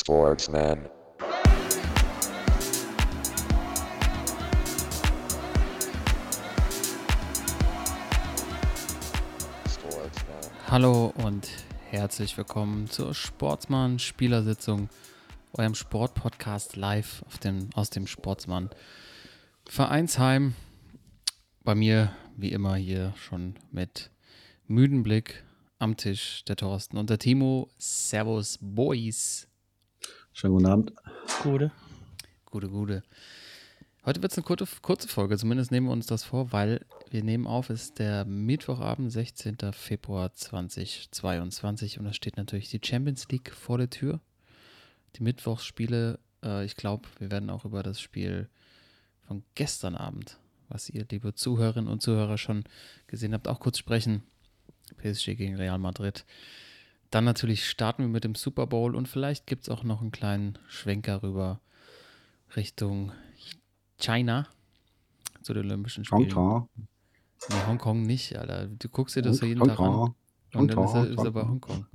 Sportsman. 0.00 0.88
Hallo 10.68 11.12
und 11.22 11.50
herzlich 11.90 12.38
willkommen 12.38 12.88
zur 12.88 13.12
Sportsmann 13.12 13.98
Spielersitzung, 13.98 14.88
eurem 15.52 15.74
Sportpodcast 15.74 16.76
live 16.76 17.22
dem, 17.44 17.68
aus 17.74 17.90
dem 17.90 18.06
Sportsmann 18.06 18.70
Vereinsheim. 19.66 20.54
Bei 21.62 21.74
mir, 21.74 22.10
wie 22.38 22.52
immer, 22.52 22.76
hier 22.76 23.12
schon 23.18 23.56
mit 23.70 24.10
müden 24.66 25.02
Blick 25.02 25.44
am 25.78 25.98
Tisch 25.98 26.42
der 26.46 26.56
Thorsten 26.56 26.96
und 26.96 27.10
der 27.10 27.18
Timo. 27.18 27.68
Servus, 27.76 28.58
Boys. 28.62 29.49
Schönen 30.40 30.54
guten 30.54 30.66
Abend. 30.68 30.92
Gute. 31.42 31.70
Gute, 32.46 32.70
gute. 32.70 33.02
Heute 34.06 34.22
wird 34.22 34.32
es 34.32 34.38
eine 34.38 34.44
kurze, 34.46 34.66
kurze 34.80 35.06
Folge, 35.06 35.36
zumindest 35.36 35.70
nehmen 35.70 35.88
wir 35.88 35.92
uns 35.92 36.06
das 36.06 36.24
vor, 36.24 36.50
weil 36.50 36.86
wir 37.10 37.22
nehmen 37.22 37.46
auf, 37.46 37.68
es 37.68 37.82
ist 37.82 37.98
der 37.98 38.24
Mittwochabend, 38.24 39.12
16. 39.12 39.58
Februar 39.72 40.32
2022 40.32 41.98
und 41.98 42.06
da 42.06 42.14
steht 42.14 42.38
natürlich 42.38 42.70
die 42.70 42.80
Champions 42.82 43.28
League 43.28 43.50
vor 43.50 43.76
der 43.76 43.90
Tür. 43.90 44.20
Die 45.16 45.22
Mittwochsspiele, 45.24 46.18
äh, 46.42 46.64
ich 46.64 46.74
glaube, 46.74 47.06
wir 47.18 47.30
werden 47.30 47.50
auch 47.50 47.66
über 47.66 47.82
das 47.82 48.00
Spiel 48.00 48.48
von 49.26 49.42
gestern 49.54 49.94
Abend, 49.94 50.38
was 50.70 50.88
ihr, 50.88 51.04
liebe 51.10 51.34
Zuhörerinnen 51.34 51.90
und 51.90 52.00
Zuhörer, 52.00 52.38
schon 52.38 52.64
gesehen 53.08 53.34
habt, 53.34 53.46
auch 53.46 53.60
kurz 53.60 53.76
sprechen. 53.76 54.22
PSG 54.96 55.36
gegen 55.36 55.56
Real 55.56 55.78
Madrid. 55.78 56.24
Dann 57.10 57.24
natürlich 57.24 57.68
starten 57.68 58.02
wir 58.04 58.08
mit 58.08 58.24
dem 58.24 58.34
Super 58.34 58.66
Bowl 58.66 58.94
und 58.94 59.08
vielleicht 59.08 59.46
gibt 59.46 59.64
es 59.64 59.68
auch 59.68 59.82
noch 59.82 60.00
einen 60.00 60.12
kleinen 60.12 60.58
Schwenker 60.68 61.22
rüber 61.22 61.60
Richtung 62.54 63.12
China 63.98 64.46
zu 65.42 65.52
den 65.54 65.66
Olympischen 65.66 66.04
Spielen. 66.04 66.34
Hongkong. 66.34 66.68
Nee, 67.48 67.56
Hongkong 67.66 68.02
nicht, 68.02 68.36
Alter. 68.36 68.66
Du 68.66 68.88
guckst 68.88 69.16
dir 69.16 69.22
das 69.22 69.40
ja 69.40 69.48
jeden 69.48 69.66
Tag 69.66 69.80
an. 69.80 69.86
Hongkong. 69.86 70.14
Und 70.54 70.74
dann 70.74 70.84
ist, 70.84 70.94
er, 70.94 71.00
Hongkong, 71.00 71.12
ist 71.12 71.26
aber 71.26 71.48
Hongkong. 71.48 71.86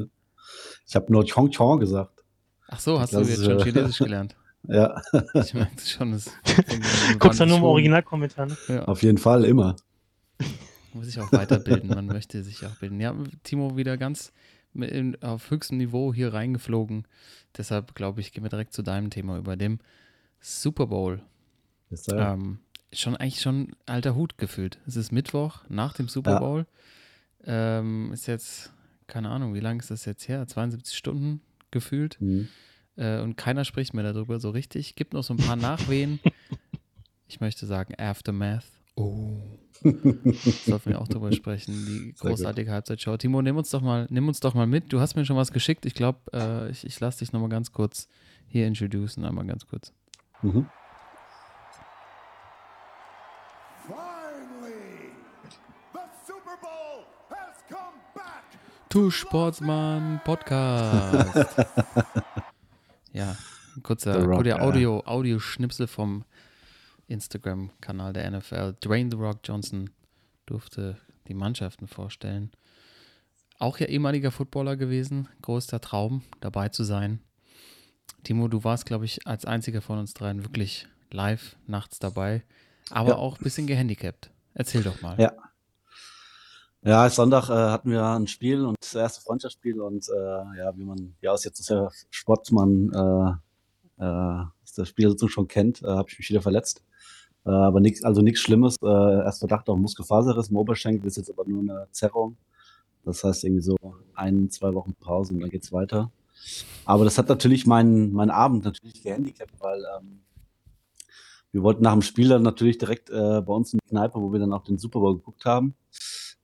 Ich 0.87 0.95
habe 0.95 1.11
nur 1.11 1.23
Hongkong 1.23 1.79
gesagt. 1.79 2.23
Ach 2.67 2.79
so, 2.79 2.99
hast 2.99 3.13
Das 3.13 3.27
du 3.27 3.33
jetzt 3.33 3.45
schon 3.45 3.59
äh, 3.59 3.63
Chinesisch 3.63 3.99
gelernt? 3.99 4.35
Ja, 4.67 4.99
Ich 5.35 5.53
merke 5.53 5.75
es 5.77 5.91
schon. 5.91 6.11
Das 6.11 6.31
Guckst 7.19 7.39
du 7.39 7.45
nur 7.45 7.57
im 7.57 7.63
Originalkommentar, 7.63 8.47
ne? 8.47 8.57
Ja, 8.67 8.85
auf 8.85 9.03
jeden 9.03 9.19
Fall 9.19 9.45
immer. 9.45 9.75
muss 10.91 11.05
sich 11.05 11.19
auch 11.19 11.31
weiterbilden. 11.31 11.89
Man 11.89 12.07
möchte 12.07 12.43
sich 12.43 12.65
auch 12.65 12.75
bilden. 12.77 12.99
Ja, 12.99 13.15
Timo 13.43 13.77
wieder 13.77 13.95
ganz 13.95 14.33
in, 14.83 15.21
auf 15.21 15.49
höchstem 15.51 15.77
Niveau 15.77 16.13
hier 16.13 16.33
reingeflogen. 16.33 17.07
Deshalb 17.57 17.95
glaube 17.95 18.21
ich, 18.21 18.31
gehen 18.31 18.43
wir 18.43 18.49
direkt 18.49 18.73
zu 18.73 18.81
deinem 18.81 19.09
Thema 19.09 19.37
über 19.37 19.55
dem 19.55 19.79
Super 20.39 20.87
Bowl. 20.87 21.21
Ist 21.89 22.11
er. 22.11 22.33
Ähm, 22.33 22.59
schon 22.93 23.15
eigentlich 23.15 23.41
schon 23.41 23.75
alter 23.85 24.15
Hut 24.15 24.37
gefühlt. 24.37 24.79
Es 24.87 24.95
ist 24.95 25.11
Mittwoch 25.11 25.63
nach 25.69 25.93
dem 25.93 26.07
Super 26.07 26.31
Ja. 26.33 26.39
Bowl. 26.39 26.65
Ähm, 27.45 28.11
ist 28.13 28.27
jetzt, 28.27 28.73
keine 29.07 29.29
Ahnung, 29.29 29.53
wie 29.53 29.59
lange 29.59 29.79
ist 29.79 29.91
das 29.91 30.05
jetzt 30.05 30.27
her? 30.27 30.47
72 30.47 30.95
Stunden 30.97 31.41
gefühlt. 31.71 32.19
Mhm. 32.19 32.47
Äh, 32.95 33.19
und 33.19 33.35
keiner 33.35 33.65
spricht 33.65 33.93
mehr 33.93 34.03
darüber 34.03 34.39
so 34.39 34.49
richtig. 34.49 34.95
Gibt 34.95 35.13
noch 35.13 35.23
so 35.23 35.33
ein 35.33 35.37
paar 35.37 35.55
Nachwehen. 35.55 36.19
ich 37.27 37.39
möchte 37.41 37.65
sagen, 37.65 37.93
Aftermath. 37.97 38.65
Oh. 38.95 39.41
Sollten 39.83 40.89
wir 40.89 41.01
auch 41.01 41.07
drüber 41.07 41.31
sprechen. 41.31 41.73
Die 41.73 42.13
Sehr 42.15 42.31
großartige 42.31 42.71
Halbzeitshow. 42.71 43.17
Timo, 43.17 43.41
nimm 43.41 43.57
uns 43.57 43.69
doch 43.69 43.81
mal, 43.81 44.07
nimm 44.09 44.27
uns 44.27 44.39
doch 44.39 44.53
mal 44.53 44.65
mit. 44.65 44.91
Du 44.91 44.99
hast 44.99 45.15
mir 45.15 45.25
schon 45.25 45.35
was 45.35 45.51
geschickt. 45.51 45.85
Ich 45.85 45.93
glaube, 45.93 46.19
äh, 46.33 46.71
ich, 46.71 46.85
ich 46.85 46.99
lasse 46.99 47.19
dich 47.19 47.33
nochmal 47.33 47.49
ganz 47.49 47.71
kurz 47.71 48.07
hier 48.47 48.65
introducen. 48.67 49.25
Einmal 49.25 49.45
ganz 49.45 49.67
kurz. 49.67 49.93
Mhm. 50.41 50.65
Finally, 53.85 55.11
the 55.93 55.99
Super 56.25 56.57
Bowl 56.61 57.05
has 57.29 57.57
come 57.67 57.99
back. 58.15 58.43
Tu 58.89 59.11
Sportsmann 59.11 60.21
Podcast. 60.23 61.35
ja, 63.13 63.35
ein 63.75 63.83
kurzer, 63.83 64.25
kurzer. 64.25 64.61
Audio, 64.61 65.03
Audioschnipsel 65.05 65.85
vom 65.85 66.23
Instagram-Kanal 67.07 68.13
der 68.13 68.29
NFL. 68.31 68.73
Dwayne 68.83 69.09
The 69.11 69.17
Rock 69.17 69.39
Johnson 69.43 69.89
durfte 70.45 70.97
die 71.27 71.33
Mannschaften 71.33 71.87
vorstellen. 71.87 72.51
Auch 73.57 73.77
ja 73.79 73.87
ehemaliger 73.87 74.31
Footballer 74.31 74.75
gewesen. 74.75 75.27
Größter 75.41 75.79
Traum, 75.81 76.23
dabei 76.41 76.69
zu 76.69 76.83
sein. 76.83 77.21
Timo, 78.23 78.47
du 78.47 78.63
warst, 78.63 78.85
glaube 78.85 79.05
ich, 79.05 79.25
als 79.27 79.45
einziger 79.45 79.81
von 79.81 79.99
uns 79.99 80.13
dreien 80.13 80.43
wirklich 80.43 80.87
live 81.11 81.55
nachts 81.67 81.99
dabei, 81.99 82.43
aber 82.89 83.09
Ja. 83.11 83.15
auch 83.17 83.39
ein 83.39 83.43
bisschen 83.43 83.67
gehandicapt. 83.67 84.31
Erzähl 84.53 84.83
doch 84.83 85.01
mal. 85.01 85.19
Ja. 85.19 85.33
Ja, 86.83 87.09
Sonntag 87.09 87.49
äh, 87.49 87.53
hatten 87.53 87.89
wir 87.89 88.05
ein 88.05 88.27
Spiel 88.27 88.63
und 88.63 88.77
das 88.79 88.93
erste 88.93 89.21
Freundschaftsspiel 89.21 89.81
und 89.81 90.07
äh, 90.07 90.57
ja, 90.59 90.77
wie 90.77 90.83
man 90.85 91.15
ja 91.19 91.31
aus 91.31 91.43
jetzt 91.43 91.59
ist 91.59 91.69
ja 91.69 91.89
Sportsmann 92.11 92.91
äh, 93.99 94.03
äh, 94.03 94.45
das 94.75 94.89
Spiel 94.89 95.17
so 95.17 95.27
schon 95.27 95.47
kennt, 95.47 95.81
äh, 95.81 95.87
habe 95.87 96.09
ich 96.11 96.19
mich 96.19 96.29
wieder 96.29 96.43
verletzt. 96.43 96.83
Äh, 97.45 97.49
aber 97.49 97.79
nichts, 97.79 98.03
also 98.03 98.21
nichts 98.21 98.41
Schlimmes. 98.41 98.75
Äh, 98.81 98.87
erst 98.87 99.39
Verdacht 99.39 99.69
auf 99.69 99.77
Muskelfaserriss 99.77 100.49
im 100.49 100.57
Oberschenkel, 100.57 101.07
ist 101.07 101.17
jetzt 101.17 101.29
aber 101.29 101.45
nur 101.47 101.61
eine 101.61 101.87
Zerrung. 101.91 102.37
Das 103.03 103.23
heißt 103.23 103.43
irgendwie 103.43 103.61
so 103.61 103.77
ein, 104.15 104.49
zwei 104.49 104.73
Wochen 104.73 104.95
Pause 104.95 105.33
und 105.33 105.41
dann 105.41 105.49
geht's 105.49 105.71
weiter. 105.71 106.11
Aber 106.85 107.05
das 107.05 107.17
hat 107.17 107.29
natürlich 107.29 107.65
meinen 107.67 108.13
meinen 108.13 108.31
Abend 108.31 108.65
natürlich 108.65 109.03
gehandicapt, 109.03 109.53
weil 109.59 109.83
ähm, 109.97 110.21
wir 111.51 111.63
wollten 111.63 111.83
nach 111.83 111.93
dem 111.93 112.01
Spiel 112.01 112.29
dann 112.29 112.41
natürlich 112.41 112.77
direkt 112.77 113.09
äh, 113.09 113.41
bei 113.41 113.53
uns 113.53 113.73
in 113.73 113.79
die 113.83 113.89
Kneipe, 113.89 114.19
wo 114.19 114.33
wir 114.33 114.39
dann 114.39 114.53
auch 114.53 114.63
den 114.63 114.77
Super 114.77 114.99
Bowl 114.99 115.15
geguckt 115.15 115.45
haben. 115.45 115.75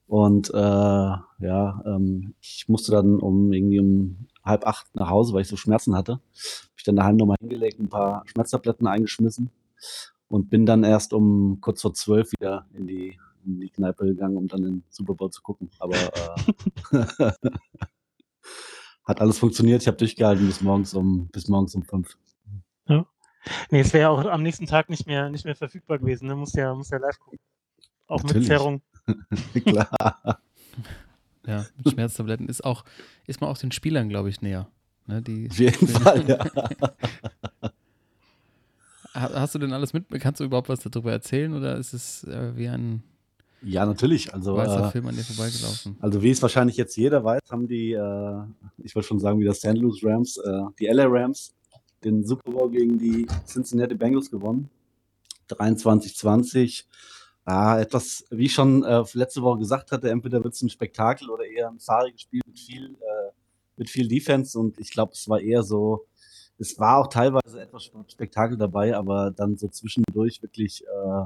Und 0.08 0.50
äh, 0.54 0.58
ja, 0.58 1.84
ähm, 1.86 2.36
ich 2.42 2.66
musste 2.68 2.92
dann 2.92 3.20
um 3.20 3.52
irgendwie 3.54 3.80
um 3.80 4.28
halb 4.44 4.68
acht 4.68 4.94
nach 4.96 5.10
Hause, 5.10 5.34
weil 5.34 5.42
ich 5.42 5.48
so 5.48 5.58
Schmerzen 5.58 5.96
hatte. 5.96 6.14
Hab 6.14 6.78
ich 6.78 6.84
dann 6.84 6.96
daheim 6.96 7.18
nochmal 7.18 7.38
hingelegt, 7.42 7.80
ein 7.80 7.90
paar 7.90 8.24
Schmerztabletten 8.28 8.88
eingeschmissen 8.88 9.50
und 10.32 10.50
bin 10.50 10.66
dann 10.66 10.84
erst 10.84 11.14
um 11.14 11.60
kurz 11.62 11.82
vor 11.82 11.94
zwölf 11.94 12.32
wieder 12.32 12.66
in 12.74 12.88
die, 12.88 13.20
in 13.46 13.60
die 13.60 13.70
Kneipe 13.70 14.06
gegangen, 14.06 14.38
um 14.38 14.48
dann 14.48 14.62
den 14.64 14.84
Super 14.90 15.14
Bowl 15.14 15.30
zu 15.30 15.42
gucken. 15.42 15.70
Aber 15.80 15.96
äh, 15.96 17.32
hat 19.04 19.22
alles 19.22 19.40
funktioniert. 19.40 19.82
Ich 19.82 19.88
habe 19.88 19.98
durchgehalten 19.98 20.46
bis 20.46 20.62
morgens 20.62 20.94
um 20.94 21.28
bis 21.28 21.48
morgens 21.48 21.76
um 21.76 21.84
fünf. 21.84 22.18
Nee, 23.72 23.80
es 23.80 23.94
wäre 23.94 24.02
ja 24.04 24.10
auch 24.10 24.24
am 24.26 24.44
nächsten 24.44 24.68
Tag 24.68 24.90
nicht 24.90 25.08
mehr, 25.08 25.30
nicht 25.30 25.46
mehr 25.46 25.56
verfügbar 25.56 26.00
gewesen. 26.00 26.28
Ne? 26.28 26.36
Muss 26.36 26.54
ja, 26.54 26.74
muss 26.74 26.90
ja 26.90 26.98
live 26.98 27.20
gucken. 27.20 27.40
Auch 28.08 28.24
mit 28.24 28.28
Natürlich. 28.28 28.48
Zerrung. 28.48 28.82
Klar. 29.66 30.40
Ja, 31.46 31.66
mit 31.78 31.94
Schmerztabletten 31.94 32.48
ist 32.48 32.64
auch, 32.64 32.86
ist 33.26 33.42
man 33.42 33.50
auch 33.50 33.58
den 33.58 33.72
Spielern, 33.72 34.10
glaube 34.10 34.30
ich, 34.30 34.42
näher. 34.42 34.68
Ne, 35.08 35.22
die 35.22 35.50
Auf 35.50 35.58
jeden 35.58 35.88
Fall, 35.88 36.30
ja. 36.30 37.72
Ha- 39.14 39.32
Hast 39.34 39.56
du 39.56 39.60
denn 39.60 39.74
alles 39.74 39.94
mit? 39.94 40.06
Kannst 40.20 40.40
du 40.40 40.44
überhaupt 40.46 40.70
was 40.70 40.80
darüber 40.80 41.12
erzählen 41.12 41.54
oder 41.54 41.78
ist 41.78 41.94
es 41.94 42.24
äh, 42.24 42.56
wie 42.56 42.68
ein 42.68 43.04
Ja, 43.62 43.86
natürlich. 43.86 44.34
Also, 44.34 44.56
weißer 44.56 44.88
äh, 44.88 44.92
Film 44.92 45.08
an 45.08 45.16
dir 45.16 45.24
vorbeigelaufen? 45.24 45.98
Also 46.00 46.22
wie 46.22 46.30
es 46.32 46.42
wahrscheinlich 46.42 46.78
jetzt 46.78 46.96
jeder 46.98 47.24
weiß, 47.24 47.42
haben 47.52 47.68
die, 47.68 47.92
äh, 47.94 48.42
ich 48.84 48.96
wollte 48.96 49.08
schon 49.08 49.20
sagen, 49.20 49.40
wie 49.40 49.46
das 49.46 49.58
St. 49.58 49.74
Louis 49.78 50.00
Rams, 50.04 50.38
äh, 50.38 50.62
die 50.80 50.88
LA 50.88 51.06
Rams, 51.08 51.54
den 52.04 52.24
Super 52.26 52.52
Bowl 52.52 52.72
gegen 52.72 52.98
die 52.98 53.28
Cincinnati 53.46 53.96
Bengals 53.96 54.32
gewonnen. 54.32 54.70
23-20. 55.50 56.86
Ah, 57.44 57.80
etwas, 57.80 58.24
wie 58.30 58.46
ich 58.46 58.54
schon 58.54 58.84
äh, 58.84 59.04
letzte 59.14 59.42
Woche 59.42 59.60
gesagt 59.60 59.92
hatte, 59.92 60.10
entweder 60.10 60.44
wird 60.44 60.54
es 60.54 60.62
ein 60.62 60.70
Spektakel 60.70 61.30
oder 61.30 61.44
eher 61.46 61.70
ein 61.70 61.80
fahriges 61.80 62.22
Spiel 62.22 62.42
mit 62.46 62.60
viel, 62.60 62.92
äh, 62.94 63.32
mit 63.78 63.90
viel 63.90 64.08
Defense. 64.08 64.58
Und 64.58 64.80
ich 64.80 64.92
glaube, 64.92 65.14
es 65.14 65.28
war 65.28 65.40
eher 65.42 65.64
so, 65.64 66.06
es 66.62 66.80
war 66.80 67.00
auch 67.00 67.08
teilweise 67.08 67.60
etwas 67.60 67.90
Spektakel 68.08 68.56
dabei, 68.56 68.96
aber 68.96 69.32
dann 69.32 69.58
so 69.58 69.68
zwischendurch 69.68 70.42
wirklich 70.44 70.84
äh, 70.84 71.26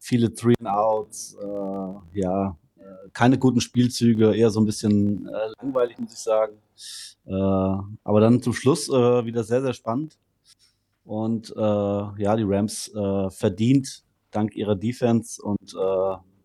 viele 0.00 0.34
Three 0.34 0.54
and 0.58 0.68
Outs, 0.68 1.36
äh, 1.40 2.18
ja, 2.18 2.58
äh, 2.76 2.82
keine 3.12 3.38
guten 3.38 3.60
Spielzüge, 3.60 4.34
eher 4.34 4.50
so 4.50 4.60
ein 4.60 4.66
bisschen 4.66 5.28
äh, 5.28 5.48
langweilig, 5.62 5.98
muss 5.98 6.12
ich 6.12 6.18
sagen. 6.18 6.56
Äh, 7.24 7.32
aber 7.32 8.20
dann 8.20 8.42
zum 8.42 8.52
Schluss 8.52 8.88
äh, 8.88 9.24
wieder 9.24 9.44
sehr, 9.44 9.62
sehr 9.62 9.74
spannend. 9.74 10.18
Und 11.04 11.50
ja, 11.54 12.34
die 12.34 12.46
Rams 12.46 12.90
verdient 13.28 14.04
dank 14.30 14.56
ihrer 14.56 14.74
Defense 14.74 15.42
und 15.42 15.74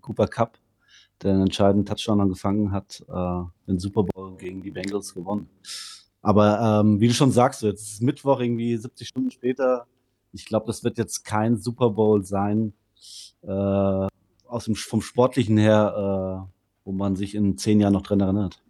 Cooper 0.02 0.28
Cup, 0.28 0.58
der 1.24 1.32
einen 1.32 1.44
entscheidenden 1.44 1.86
Touchdown 1.86 2.28
gefangen 2.28 2.74
hat, 2.74 3.02
den 3.08 3.80
Super 3.80 4.04
Bowl 4.04 4.36
gegen 4.36 4.62
die 4.62 4.72
Bengals 4.72 5.14
gewonnen. 5.14 5.48
Aber 6.22 6.82
ähm, 6.82 7.00
wie 7.00 7.08
du 7.08 7.14
schon 7.14 7.32
sagst, 7.32 7.62
jetzt 7.64 7.94
ist 7.94 8.02
Mittwoch 8.02 8.40
irgendwie 8.40 8.76
70 8.76 9.08
Stunden 9.08 9.32
später. 9.32 9.88
Ich 10.34 10.46
glaube, 10.46 10.68
das 10.68 10.84
wird 10.84 10.98
jetzt 10.98 11.24
kein 11.24 11.58
Super 11.58 11.92
Bowl 11.92 12.24
sein, 12.24 12.74
äh, 13.42 14.08
aus 14.48 14.66
dem, 14.66 14.76
vom 14.76 15.02
Sportlichen 15.02 15.58
her, 15.58 16.48
äh, 16.48 16.52
wo 16.86 16.92
man 16.92 17.16
sich 17.16 17.36
in 17.36 17.58
zehn 17.58 17.80
Jahren 17.80 17.94
noch 17.94 18.02
dran 18.02 18.20
erinnert. 18.20 18.62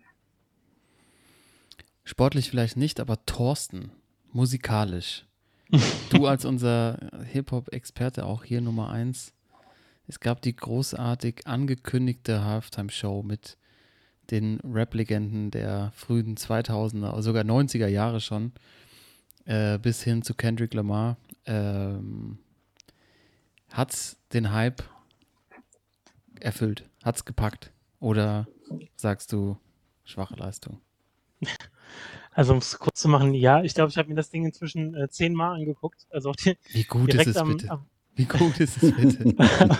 Sportlich 2.03 2.49
vielleicht 2.49 2.77
nicht, 2.77 2.99
aber 2.99 3.23
Thorsten, 3.25 3.91
musikalisch. 4.31 5.25
Du 6.09 6.25
als 6.25 6.43
unser 6.43 6.97
Hip-Hop-Experte 7.31 8.25
auch 8.25 8.43
hier 8.43 8.61
Nummer 8.61 8.89
eins. 8.89 9.31
Es 10.07 10.19
gab 10.19 10.41
die 10.41 10.55
großartig 10.55 11.45
angekündigte 11.45 12.43
Halftime-Show 12.43 13.21
mit 13.21 13.59
den 14.31 14.59
Rap-Legenden 14.61 15.51
der 15.51 15.91
frühen 15.95 16.35
2000er, 16.35 17.21
sogar 17.21 17.43
90er 17.43 17.87
Jahre 17.87 18.21
schon, 18.21 18.51
äh, 19.45 19.77
bis 19.79 20.03
hin 20.03 20.21
zu 20.21 20.33
Kendrick 20.33 20.73
Lamar. 20.73 21.17
Ähm, 21.45 22.39
hat's 23.69 24.17
den 24.33 24.51
Hype 24.51 24.83
erfüllt? 26.39 26.85
Hat's 27.03 27.25
gepackt? 27.25 27.71
Oder 27.99 28.47
sagst 28.95 29.31
du 29.33 29.57
schwache 30.03 30.35
Leistung? 30.35 30.79
Also 32.31 32.53
um 32.53 32.59
es 32.59 32.77
kurz 32.77 33.01
zu 33.01 33.09
machen, 33.09 33.33
ja, 33.33 33.63
ich 33.63 33.73
glaube, 33.73 33.89
ich 33.89 33.97
habe 33.97 34.07
mir 34.07 34.15
das 34.15 34.29
Ding 34.29 34.45
inzwischen 34.45 34.95
äh, 34.95 35.09
zehnmal 35.09 35.55
angeguckt. 35.55 36.07
Also 36.09 36.31
die, 36.31 36.57
Wie 36.69 36.83
gut 36.83 37.13
ist 37.13 37.27
es 37.27 37.35
am, 37.35 37.49
bitte? 37.49 37.71
am, 37.71 37.85
Wie 38.19 38.25
gut 38.25 38.59
ist 38.59 38.83
es 38.83 38.93
bitte? 38.93 39.33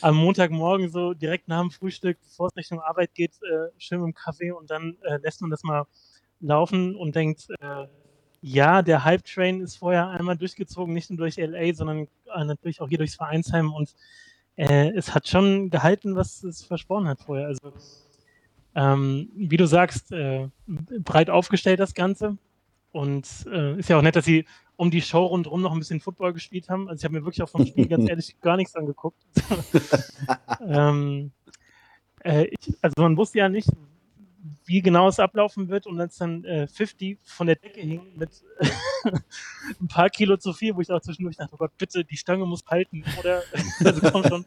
am 0.00 0.16
Montagmorgen 0.16 0.90
so 0.90 1.14
direkt 1.14 1.46
nach 1.46 1.60
dem 1.60 1.70
Frühstück, 1.70 2.18
bevor 2.20 2.48
es 2.48 2.56
Richtung 2.56 2.80
Arbeit 2.80 3.14
geht, 3.14 3.30
äh, 3.42 3.68
schön 3.78 4.00
dem 4.00 4.12
Kaffee 4.12 4.50
und 4.50 4.72
dann 4.72 4.96
äh, 5.02 5.18
lässt 5.22 5.40
man 5.40 5.50
das 5.50 5.62
mal 5.62 5.86
laufen 6.40 6.96
und 6.96 7.14
denkt, 7.14 7.46
äh, 7.60 7.86
ja, 8.40 8.82
der 8.82 9.04
Hype-Train 9.04 9.60
ist 9.60 9.76
vorher 9.76 10.08
einmal 10.08 10.36
durchgezogen, 10.36 10.94
nicht 10.94 11.10
nur 11.10 11.18
durch 11.18 11.36
LA, 11.36 11.74
sondern 11.74 12.08
äh, 12.34 12.44
natürlich 12.44 12.80
auch 12.80 12.88
hier 12.88 12.98
durchs 12.98 13.14
Vereinsheim 13.14 13.72
und 13.72 13.94
äh, 14.56 14.90
es 14.90 15.14
hat 15.14 15.28
schon 15.28 15.70
gehalten, 15.70 16.16
was 16.16 16.42
es 16.42 16.64
versprochen 16.64 17.06
hat 17.06 17.20
vorher. 17.20 17.46
Also 17.46 17.72
ähm, 18.74 19.30
wie 19.36 19.58
du 19.58 19.68
sagst, 19.68 20.10
äh, 20.10 20.48
breit 20.66 21.30
aufgestellt 21.30 21.78
das 21.78 21.94
Ganze. 21.94 22.36
Und 22.96 23.28
äh, 23.52 23.78
ist 23.78 23.90
ja 23.90 23.98
auch 23.98 24.02
nett, 24.02 24.16
dass 24.16 24.24
sie 24.24 24.46
um 24.76 24.90
die 24.90 25.02
Show 25.02 25.26
rundherum 25.26 25.60
noch 25.60 25.72
ein 25.72 25.78
bisschen 25.78 26.00
Football 26.00 26.32
gespielt 26.32 26.70
haben. 26.70 26.88
Also 26.88 27.00
ich 27.00 27.04
habe 27.04 27.12
mir 27.12 27.26
wirklich 27.26 27.42
auch 27.42 27.48
vom 27.50 27.66
Spiel 27.66 27.86
ganz 27.88 28.08
ehrlich 28.08 28.40
gar 28.40 28.56
nichts 28.56 28.74
angeguckt. 28.74 29.22
ähm, 30.66 31.30
äh, 32.24 32.44
ich, 32.44 32.74
also 32.80 32.94
man 33.02 33.18
wusste 33.18 33.36
ja 33.36 33.50
nicht, 33.50 33.68
wie 34.64 34.80
genau 34.80 35.08
es 35.08 35.20
ablaufen 35.20 35.68
wird 35.68 35.86
und 35.86 36.00
als 36.00 36.16
dann 36.16 36.42
äh, 36.44 36.68
50 36.68 37.18
von 37.22 37.48
der 37.48 37.56
Decke 37.56 37.80
hing 37.80 38.00
mit 38.16 38.42
ein 39.78 39.88
paar 39.88 40.08
Kilo 40.08 40.38
zu 40.38 40.54
viel, 40.54 40.74
wo 40.74 40.80
ich 40.80 40.90
auch 40.90 41.02
zwischendurch 41.02 41.36
dachte, 41.36 41.52
oh 41.52 41.58
Gott, 41.58 41.76
bitte, 41.76 42.02
die 42.02 42.16
Stange 42.16 42.46
muss 42.46 42.64
halten 42.66 43.04
oder 43.18 43.42
also 43.84 44.10
komm 44.10 44.24
schon. 44.24 44.46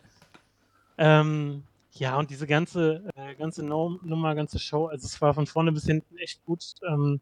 Ähm, 0.98 1.64
ja, 1.92 2.18
und 2.18 2.32
diese 2.32 2.48
ganze, 2.48 3.04
äh, 3.16 3.36
ganze 3.36 3.64
Nummer, 3.64 4.34
ganze 4.34 4.58
Show, 4.58 4.88
also 4.88 5.06
es 5.06 5.22
war 5.22 5.36
von 5.36 5.46
vorne 5.46 5.72
bis 5.72 5.86
hinten 5.86 6.18
echt 6.18 6.44
gut. 6.46 6.64
Ähm, 6.88 7.22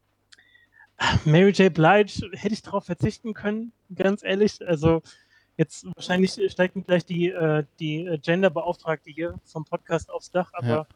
Mary 1.26 1.52
J. 1.52 1.74
Blige 1.74 2.30
hätte 2.34 2.54
ich 2.54 2.62
darauf 2.62 2.86
verzichten 2.86 3.34
können, 3.34 3.72
ganz 3.94 4.24
ehrlich. 4.24 4.66
Also 4.68 5.02
jetzt 5.58 5.86
wahrscheinlich 5.96 6.40
steigt 6.52 6.76
mir 6.76 6.84
gleich 6.84 7.06
die, 7.06 7.30
äh, 7.30 7.64
die 7.80 8.06
äh, 8.06 8.18
Gender-Beauftragte 8.18 9.10
hier 9.12 9.36
vom 9.46 9.66
Podcast 9.66 10.10
aufs 10.12 10.32
Dach, 10.32 10.52
aber 10.54 10.68
Ja. 10.68 10.88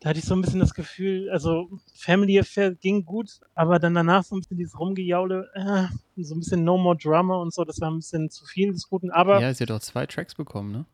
da 0.00 0.10
hatte 0.10 0.18
ich 0.18 0.24
so 0.26 0.34
ein 0.34 0.42
bisschen 0.42 0.60
das 0.60 0.74
Gefühl, 0.74 1.30
also 1.30 1.68
Family 1.94 2.38
Affair 2.38 2.74
ging 2.74 3.04
gut, 3.04 3.40
aber 3.54 3.78
dann 3.78 3.94
danach 3.94 4.24
so 4.24 4.36
ein 4.36 4.40
bisschen 4.40 4.58
dieses 4.58 4.78
Rumgejaule, 4.78 5.48
äh, 5.54 6.22
so 6.22 6.34
ein 6.34 6.40
bisschen 6.40 6.64
No 6.64 6.76
More 6.78 6.96
Drama 6.96 7.36
und 7.36 7.52
so, 7.54 7.64
das 7.64 7.80
war 7.80 7.90
ein 7.90 7.96
bisschen 7.96 8.30
zu 8.30 8.44
viel 8.44 8.72
des 8.72 8.88
Guten, 8.88 9.10
aber 9.10 9.40
ja, 9.40 9.52
sie 9.54 9.64
hat 9.64 9.70
auch 9.70 9.80
zwei 9.80 10.06
Tracks 10.06 10.34
bekommen, 10.34 10.72
ne? 10.72 10.84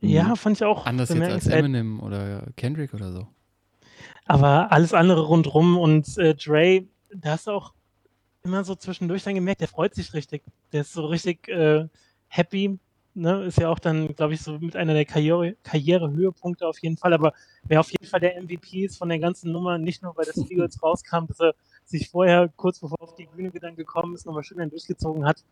ja, 0.00 0.34
fand 0.36 0.56
ich 0.56 0.64
auch 0.64 0.86
Anders 0.86 1.10
jetzt 1.10 1.20
als. 1.22 1.46
Eminem 1.46 2.00
oder 2.00 2.46
Kendrick 2.56 2.94
oder 2.94 3.12
so. 3.12 3.28
Aber 4.24 4.72
alles 4.72 4.94
andere 4.94 5.20
rundrum 5.22 5.76
und 5.76 6.16
äh, 6.18 6.34
Dre, 6.34 6.84
da 7.14 7.32
hast 7.32 7.46
du 7.46 7.50
auch 7.50 7.74
immer 8.42 8.64
so 8.64 8.74
zwischendurch 8.74 9.22
dann 9.24 9.34
gemerkt, 9.34 9.60
der 9.60 9.68
freut 9.68 9.94
sich 9.94 10.14
richtig. 10.14 10.42
Der 10.72 10.82
ist 10.82 10.92
so 10.92 11.06
richtig 11.06 11.48
äh, 11.48 11.86
happy. 12.28 12.78
Ne? 13.14 13.44
Ist 13.44 13.58
ja 13.58 13.68
auch 13.68 13.78
dann, 13.78 14.14
glaube 14.14 14.34
ich, 14.34 14.40
so 14.40 14.58
mit 14.58 14.76
einer 14.76 14.94
der 14.94 15.04
Karriere 15.04 15.56
Karrierehöhepunkte 15.62 16.66
auf 16.66 16.78
jeden 16.78 16.96
Fall. 16.96 17.12
Aber 17.12 17.32
wer 17.64 17.80
auf 17.80 17.90
jeden 17.90 18.06
Fall 18.06 18.20
der 18.20 18.40
MVP 18.40 18.84
ist 18.84 18.98
von 18.98 19.08
der 19.08 19.18
ganzen 19.18 19.52
Nummer, 19.52 19.78
nicht 19.78 20.02
nur 20.02 20.16
weil 20.16 20.26
das 20.26 20.36
Video 20.36 20.64
jetzt 20.64 20.82
rauskam, 20.82 21.26
dass 21.26 21.40
er 21.40 21.54
sich 21.84 22.08
vorher, 22.08 22.48
kurz 22.56 22.78
bevor 22.78 22.98
er 23.00 23.04
auf 23.04 23.14
die 23.16 23.26
Bühne 23.26 23.50
dann 23.60 23.74
gekommen 23.74 24.14
ist, 24.14 24.26
nochmal 24.26 24.44
schön 24.44 24.58
dann 24.58 24.70
durchgezogen 24.70 25.26
hat. 25.26 25.44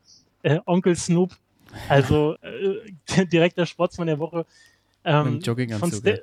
Äh, 0.42 0.60
Onkel 0.66 0.94
Snoop, 0.94 1.36
also 1.88 2.36
äh, 2.42 2.92
direkter 3.26 3.66
Sportsmann 3.66 4.06
der 4.06 4.18
Woche. 4.20 4.46
Ähm, 5.04 5.40
Jogginganzug, 5.40 6.02
von 6.02 6.12
ja. 6.12 6.18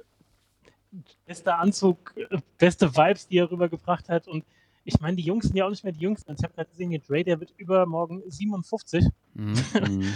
bester 1.25 1.59
Anzug, 1.59 2.13
äh, 2.15 2.37
beste 2.57 2.95
Vibes, 2.95 3.27
die 3.27 3.39
er 3.39 3.51
rübergebracht 3.51 4.07
hat. 4.07 4.27
Und 4.27 4.45
ich 4.85 4.99
meine, 5.01 5.17
die 5.17 5.23
Jungs 5.23 5.47
sind 5.47 5.57
ja 5.57 5.65
auch 5.65 5.71
nicht 5.71 5.83
mehr 5.83 5.93
die 5.93 6.01
Jüngsten. 6.01 6.33
Ich 6.37 6.43
habe 6.43 6.53
gerade 6.53 6.69
gesehen, 6.69 6.91
hier 6.91 6.99
Dre, 6.99 7.23
der 7.23 7.39
wird 7.39 7.53
übermorgen 7.57 8.23
57. 8.27 9.05
Mhm. 9.33 9.53
Mhm. 9.87 10.13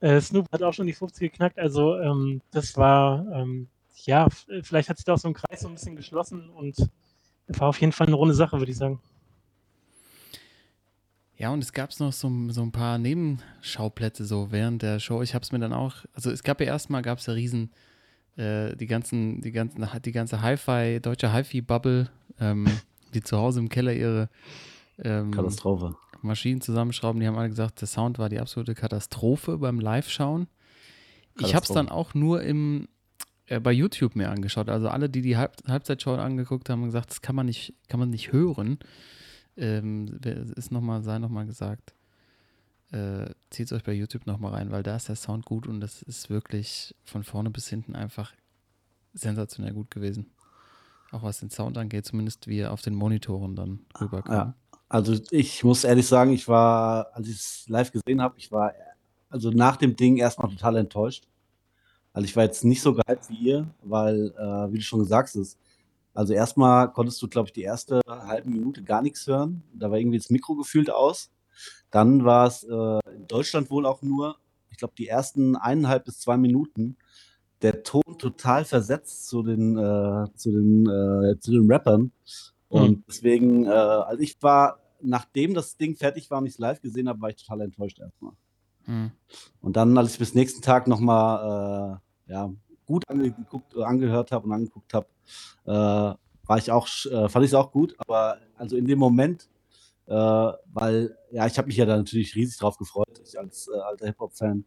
Äh, 0.00 0.20
Snoop 0.20 0.46
hat 0.52 0.62
auch 0.62 0.72
schon 0.72 0.86
die 0.86 0.92
50 0.92 1.32
geknackt. 1.32 1.58
Also 1.58 1.98
ähm, 1.98 2.40
das 2.52 2.76
war, 2.76 3.26
ähm, 3.32 3.68
ja, 4.04 4.28
vielleicht 4.62 4.88
hat 4.88 4.96
sich 4.96 5.04
da 5.04 5.14
auch 5.14 5.18
so 5.18 5.26
ein 5.26 5.34
Kreis 5.34 5.60
so 5.60 5.68
ein 5.68 5.74
bisschen 5.74 5.96
geschlossen 5.96 6.50
und 6.50 6.88
war 7.48 7.68
auf 7.68 7.80
jeden 7.80 7.92
Fall 7.92 8.06
eine 8.06 8.14
runde 8.14 8.34
Sache, 8.34 8.58
würde 8.58 8.70
ich 8.70 8.78
sagen. 8.78 9.00
Ja, 11.36 11.50
und 11.50 11.62
es 11.62 11.72
gab 11.72 11.98
noch 12.00 12.12
so, 12.12 12.30
so 12.50 12.62
ein 12.62 12.72
paar 12.72 12.98
Nebenschauplätze 12.98 14.24
so 14.24 14.50
während 14.50 14.82
der 14.82 14.98
Show. 15.00 15.22
Ich 15.22 15.34
habe 15.34 15.42
es 15.42 15.52
mir 15.52 15.58
dann 15.58 15.72
auch, 15.72 16.04
also 16.12 16.30
es 16.30 16.42
gab 16.42 16.60
ja 16.60 16.66
erstmal, 16.66 17.02
gab 17.02 17.18
es 17.18 17.26
ja 17.26 17.32
riesen, 17.32 17.72
äh, 18.36 18.76
die 18.76 18.86
ganzen, 18.86 19.40
die 19.40 19.52
ganzen, 19.52 19.84
die 20.04 20.12
ganze 20.12 20.42
Hi-Fi, 20.42 21.00
deutsche 21.00 21.32
Hi-Fi-Bubble, 21.32 22.10
ähm, 22.40 22.66
die 23.14 23.22
zu 23.22 23.38
Hause 23.38 23.60
im 23.60 23.68
Keller 23.68 23.92
ihre 23.92 24.28
ähm, 25.02 25.30
Katastrophe. 25.30 25.96
Maschinen 26.22 26.60
zusammenschrauben. 26.60 27.20
Die 27.20 27.26
haben 27.26 27.38
alle 27.38 27.48
gesagt, 27.48 27.80
der 27.80 27.88
Sound 27.88 28.18
war 28.18 28.28
die 28.28 28.40
absolute 28.40 28.74
Katastrophe 28.74 29.58
beim 29.58 29.80
Live-Schauen. 29.80 30.48
Ich 31.38 31.54
habe 31.54 31.64
es 31.64 31.72
dann 31.72 31.88
auch 31.88 32.14
nur 32.14 32.42
im, 32.42 32.88
äh, 33.46 33.60
bei 33.60 33.72
YouTube 33.72 34.16
mir 34.16 34.30
angeschaut. 34.30 34.68
Also 34.68 34.88
alle, 34.88 35.08
die 35.08 35.22
die 35.22 35.36
Halb 35.36 35.56
Halbzeitshow 35.66 36.14
angeguckt 36.14 36.68
haben, 36.68 36.80
haben 36.80 36.88
gesagt, 36.88 37.10
das 37.10 37.22
kann 37.22 37.36
man 37.36 37.46
nicht, 37.46 37.74
kann 37.88 38.00
man 38.00 38.10
nicht 38.10 38.32
hören. 38.32 38.78
Ähm, 39.56 40.20
ist 40.56 40.72
noch 40.72 40.80
mal, 40.80 41.02
sei 41.02 41.18
nochmal 41.18 41.46
gesagt. 41.46 41.94
Äh, 42.90 43.30
Zieht 43.50 43.66
es 43.66 43.72
euch 43.72 43.84
bei 43.84 43.92
YouTube 43.92 44.26
nochmal 44.26 44.54
rein, 44.54 44.70
weil 44.70 44.82
da 44.82 44.96
ist 44.96 45.08
der 45.08 45.16
Sound 45.16 45.44
gut 45.44 45.66
und 45.66 45.80
das 45.80 46.02
ist 46.02 46.30
wirklich 46.30 46.94
von 47.04 47.22
vorne 47.22 47.50
bis 47.50 47.68
hinten 47.68 47.94
einfach 47.94 48.32
sensationell 49.14 49.74
gut 49.74 49.90
gewesen. 49.90 50.30
Auch 51.10 51.22
was 51.22 51.40
den 51.40 51.50
Sound 51.50 51.78
angeht, 51.78 52.06
zumindest 52.06 52.46
wie 52.46 52.58
er 52.58 52.72
auf 52.72 52.82
den 52.82 52.94
Monitoren 52.94 53.56
dann 53.56 53.80
rüberkam. 54.00 54.34
Ja. 54.34 54.54
Also 54.88 55.14
ich 55.30 55.64
muss 55.64 55.84
ehrlich 55.84 56.06
sagen, 56.06 56.32
ich 56.32 56.48
war, 56.48 57.08
als 57.14 57.28
ich 57.28 57.36
es 57.36 57.68
live 57.68 57.92
gesehen 57.92 58.22
habe, 58.22 58.34
ich 58.38 58.50
war 58.50 58.72
also 59.30 59.50
nach 59.50 59.76
dem 59.76 59.96
Ding 59.96 60.16
erstmal 60.16 60.50
total 60.50 60.76
enttäuscht. 60.76 61.28
Also 62.12 62.24
ich 62.24 62.34
war 62.36 62.44
jetzt 62.44 62.64
nicht 62.64 62.80
so 62.80 62.94
gehypt 62.94 63.28
wie 63.28 63.36
ihr, 63.36 63.68
weil, 63.82 64.32
äh, 64.38 64.72
wie 64.72 64.78
du 64.78 64.82
schon 64.82 65.00
gesagt 65.00 65.34
hast, 65.34 65.58
also 66.14 66.32
erstmal 66.32 66.90
konntest 66.92 67.22
du, 67.22 67.28
glaube 67.28 67.48
ich, 67.48 67.52
die 67.52 67.62
erste 67.62 68.00
halbe 68.08 68.50
Minute 68.50 68.82
gar 68.82 69.02
nichts 69.02 69.26
hören. 69.26 69.62
Da 69.72 69.90
war 69.90 69.98
irgendwie 69.98 70.18
das 70.18 70.30
Mikro 70.30 70.56
gefühlt 70.56 70.90
aus. 70.90 71.30
Dann 71.90 72.24
war 72.24 72.46
es 72.46 72.64
äh, 72.64 73.14
in 73.14 73.26
Deutschland 73.28 73.70
wohl 73.70 73.86
auch 73.86 74.02
nur, 74.02 74.36
ich 74.70 74.78
glaube, 74.78 74.94
die 74.98 75.06
ersten 75.06 75.54
eineinhalb 75.54 76.06
bis 76.06 76.18
zwei 76.18 76.36
Minuten 76.36 76.96
der 77.62 77.82
Ton 77.82 78.18
total 78.18 78.64
versetzt 78.64 79.28
zu 79.28 79.42
den, 79.42 79.76
äh, 79.76 80.26
zu 80.34 80.50
den, 80.50 80.86
äh, 80.86 81.38
zu 81.40 81.52
den 81.52 81.70
Rappern. 81.70 82.12
Und 82.68 83.04
deswegen, 83.08 83.64
äh, 83.64 83.70
also 83.70 84.22
ich 84.22 84.40
war, 84.42 84.80
nachdem 85.00 85.54
das 85.54 85.76
Ding 85.76 85.96
fertig 85.96 86.30
war 86.30 86.38
und 86.38 86.46
ich 86.46 86.54
es 86.54 86.58
live 86.58 86.80
gesehen 86.80 87.08
habe, 87.08 87.20
war 87.20 87.30
ich 87.30 87.36
total 87.36 87.62
enttäuscht 87.62 87.98
erstmal. 87.98 88.32
Hm. 88.84 89.10
Und 89.60 89.76
dann, 89.76 89.96
als 89.96 90.12
ich 90.12 90.18
bis 90.18 90.34
nächsten 90.34 90.62
Tag 90.62 90.86
nochmal 90.86 92.00
äh, 92.26 92.32
ja, 92.32 92.50
gut 92.86 93.08
angeguckt, 93.08 93.74
äh, 93.74 93.82
angehört 93.82 94.32
habe 94.32 94.46
und 94.46 94.52
angeguckt 94.52 94.94
habe, 94.94 95.06
äh, 95.64 95.70
war 95.70 96.58
ich 96.58 96.70
auch, 96.70 96.88
äh, 97.06 97.28
fand 97.28 97.44
ich 97.44 97.50
es 97.50 97.54
auch 97.54 97.70
gut. 97.72 97.94
Aber 97.98 98.38
also 98.56 98.76
in 98.76 98.86
dem 98.86 98.98
Moment, 98.98 99.48
weil, 100.10 101.18
ja, 101.30 101.46
ich 101.46 101.58
habe 101.58 101.66
mich 101.66 101.76
ja 101.76 101.84
da 101.84 101.98
natürlich 101.98 102.34
riesig 102.34 102.58
drauf 102.58 102.78
gefreut, 102.78 103.20
ich 103.22 103.38
als 103.38 103.68
äh, 103.68 103.78
alter 103.78 104.06
Hip-Hop-Fan. 104.06 104.64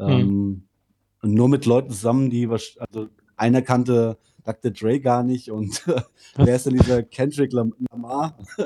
Ähm, 0.00 0.68
und 1.22 1.34
nur 1.34 1.48
mit 1.48 1.66
Leuten 1.66 1.90
zusammen, 1.90 2.30
die, 2.30 2.48
also 2.48 3.08
einer 3.36 3.62
kannte 3.62 4.18
Dr. 4.44 4.70
Dre 4.70 5.00
gar 5.00 5.22
nicht 5.22 5.50
und 5.50 5.84
wer 6.36 6.56
ist 6.56 6.66
denn 6.66 6.76
dieser 6.76 7.02
Kendrick 7.16 7.52
Lam 7.52 7.74
Lamar? 7.90 8.38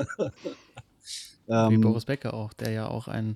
Wie 1.47 1.53
ähm, 1.53 1.81
Boris 1.81 2.05
Becker 2.05 2.33
auch, 2.33 2.53
der 2.53 2.71
ja 2.71 2.87
auch 2.87 3.07
einen 3.07 3.35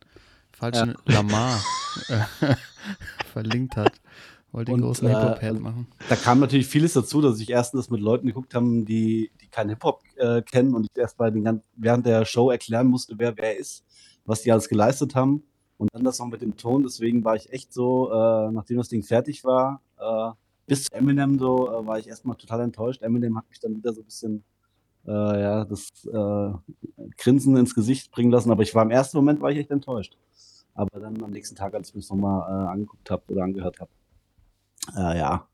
falschen 0.52 0.96
Lamar 1.06 1.62
äh, 2.08 2.56
verlinkt 3.32 3.76
hat. 3.78 4.02
Wollte 4.52 4.72
den 4.72 4.76
Und, 4.80 4.82
großen 4.88 5.08
äh, 5.08 5.12
Hip-Hop-Head 5.12 5.50
also- 5.52 5.62
machen. 5.62 5.88
da 6.10 6.16
kam 6.16 6.40
natürlich 6.40 6.66
vieles 6.66 6.94
dazu, 6.94 7.22
dass 7.22 7.40
ich 7.40 7.52
erstens 7.52 7.92
mit 7.92 8.02
Leuten 8.02 8.26
geguckt 8.26 8.56
haben, 8.56 8.84
die, 8.84 9.32
die 9.42 9.48
keinen 9.48 9.70
Hip-Hop 9.70 10.02
äh, 10.16 10.42
kennen 10.42 10.74
und 10.74 10.86
ich 10.86 10.98
erst 10.98 11.18
bei 11.18 11.30
den 11.30 11.44
ganzen, 11.44 11.64
während 11.76 12.08
der 12.08 12.26
Show 12.26 12.50
erklären 12.50 12.88
musste, 12.88 13.14
wer 13.18 13.38
wer 13.38 13.58
ist, 13.58 13.86
was 14.26 14.42
die 14.42 14.52
alles 14.52 14.68
geleistet 14.68 15.14
haben. 15.14 15.44
Und 15.80 15.90
dann 15.94 16.04
das 16.04 16.20
noch 16.20 16.28
mit 16.28 16.42
dem 16.42 16.58
Ton. 16.58 16.84
Deswegen 16.84 17.24
war 17.24 17.38
ich 17.38 17.52
echt 17.54 17.74
so, 17.74 18.12
äh, 18.12 18.52
nachdem 18.52 18.78
das 18.78 18.90
Ding 18.90 19.02
fertig 19.02 19.46
war, 19.46 19.82
äh, 19.98 20.32
bis 20.68 20.84
zu 20.84 20.94
Eminem 20.94 21.40
so, 21.40 21.70
äh, 21.70 21.88
war 21.88 21.98
ich 21.98 22.08
erstmal 22.08 22.36
total 22.36 22.60
enttäuscht. 22.60 23.02
Eminem 23.02 23.38
hat 23.38 23.50
mich 23.50 23.62
dann 23.62 23.78
wieder 23.78 23.94
so 23.94 24.02
ein 24.02 24.06
bisschen 24.06 24.44
äh, 25.08 25.12
ja, 25.42 25.64
das 25.64 25.88
äh, 26.06 26.54
Grinsen 27.18 27.56
ins 27.56 27.74
Gesicht 27.74 28.12
bringen 28.12 28.30
lassen. 28.30 28.52
Aber 28.52 28.62
ich 28.62 28.76
war 28.76 28.84
im 28.84 28.92
ersten 28.92 29.16
Moment 29.16 29.42
war 29.42 29.52
ich 29.52 29.58
echt 29.58 29.72
enttäuscht. 29.72 30.18
Aber 30.74 31.00
dann 31.00 31.24
am 31.24 31.32
nächsten 31.32 31.56
Tag, 31.56 31.74
als 31.74 31.90
ich 31.90 31.96
mir 31.96 32.02
das 32.02 32.10
nochmal 32.10 32.42
äh, 32.42 32.68
angeguckt 32.72 33.10
habe 33.10 33.24
oder 33.30 33.44
angehört 33.44 33.80
habe, 33.80 33.90
ja, 34.96 35.48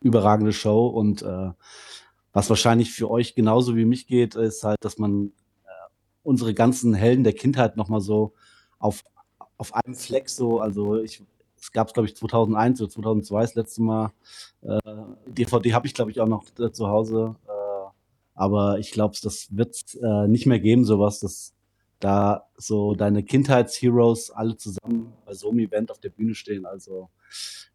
überragende 0.00 0.52
Show 0.54 0.86
und 0.86 1.22
was 2.32 2.48
wahrscheinlich 2.48 2.92
für 2.92 3.10
euch 3.10 3.34
genauso 3.34 3.76
wie 3.76 3.84
mich 3.84 4.06
geht, 4.06 4.36
ist 4.36 4.64
halt, 4.64 4.78
dass 4.80 4.96
man 4.96 5.32
unsere 6.22 6.54
ganzen 6.54 6.94
Helden 6.94 7.24
der 7.24 7.34
Kindheit 7.34 7.76
nochmal 7.76 8.00
so 8.00 8.32
auf, 8.78 9.02
auf 9.60 9.74
einem 9.74 9.94
Fleck 9.94 10.30
so, 10.30 10.58
also 10.60 10.96
ich, 10.96 11.22
es 11.60 11.70
gab 11.70 11.88
es 11.88 11.92
glaube 11.92 12.08
ich 12.08 12.16
2001 12.16 12.80
oder 12.80 12.90
2002 12.90 13.40
das 13.42 13.54
letzte 13.54 13.82
Mal, 13.82 14.12
äh, 14.62 14.78
DVD 15.26 15.74
habe 15.74 15.86
ich 15.86 15.92
glaube 15.92 16.10
ich 16.10 16.20
auch 16.20 16.26
noch 16.26 16.44
äh, 16.58 16.72
zu 16.72 16.88
Hause, 16.88 17.36
äh, 17.46 17.88
aber 18.34 18.78
ich 18.78 18.90
glaube, 18.90 19.14
das 19.22 19.54
wird 19.54 19.76
äh, 20.02 20.26
nicht 20.26 20.46
mehr 20.46 20.60
geben, 20.60 20.86
sowas, 20.86 21.20
dass 21.20 21.52
da 21.98 22.46
so 22.56 22.94
deine 22.94 23.22
Kindheitsheroes 23.22 24.30
alle 24.30 24.56
zusammen 24.56 25.12
bei 25.26 25.34
so 25.34 25.50
einem 25.50 25.58
Event 25.58 25.90
auf 25.90 26.00
der 26.00 26.08
Bühne 26.08 26.34
stehen, 26.34 26.64
also 26.64 27.10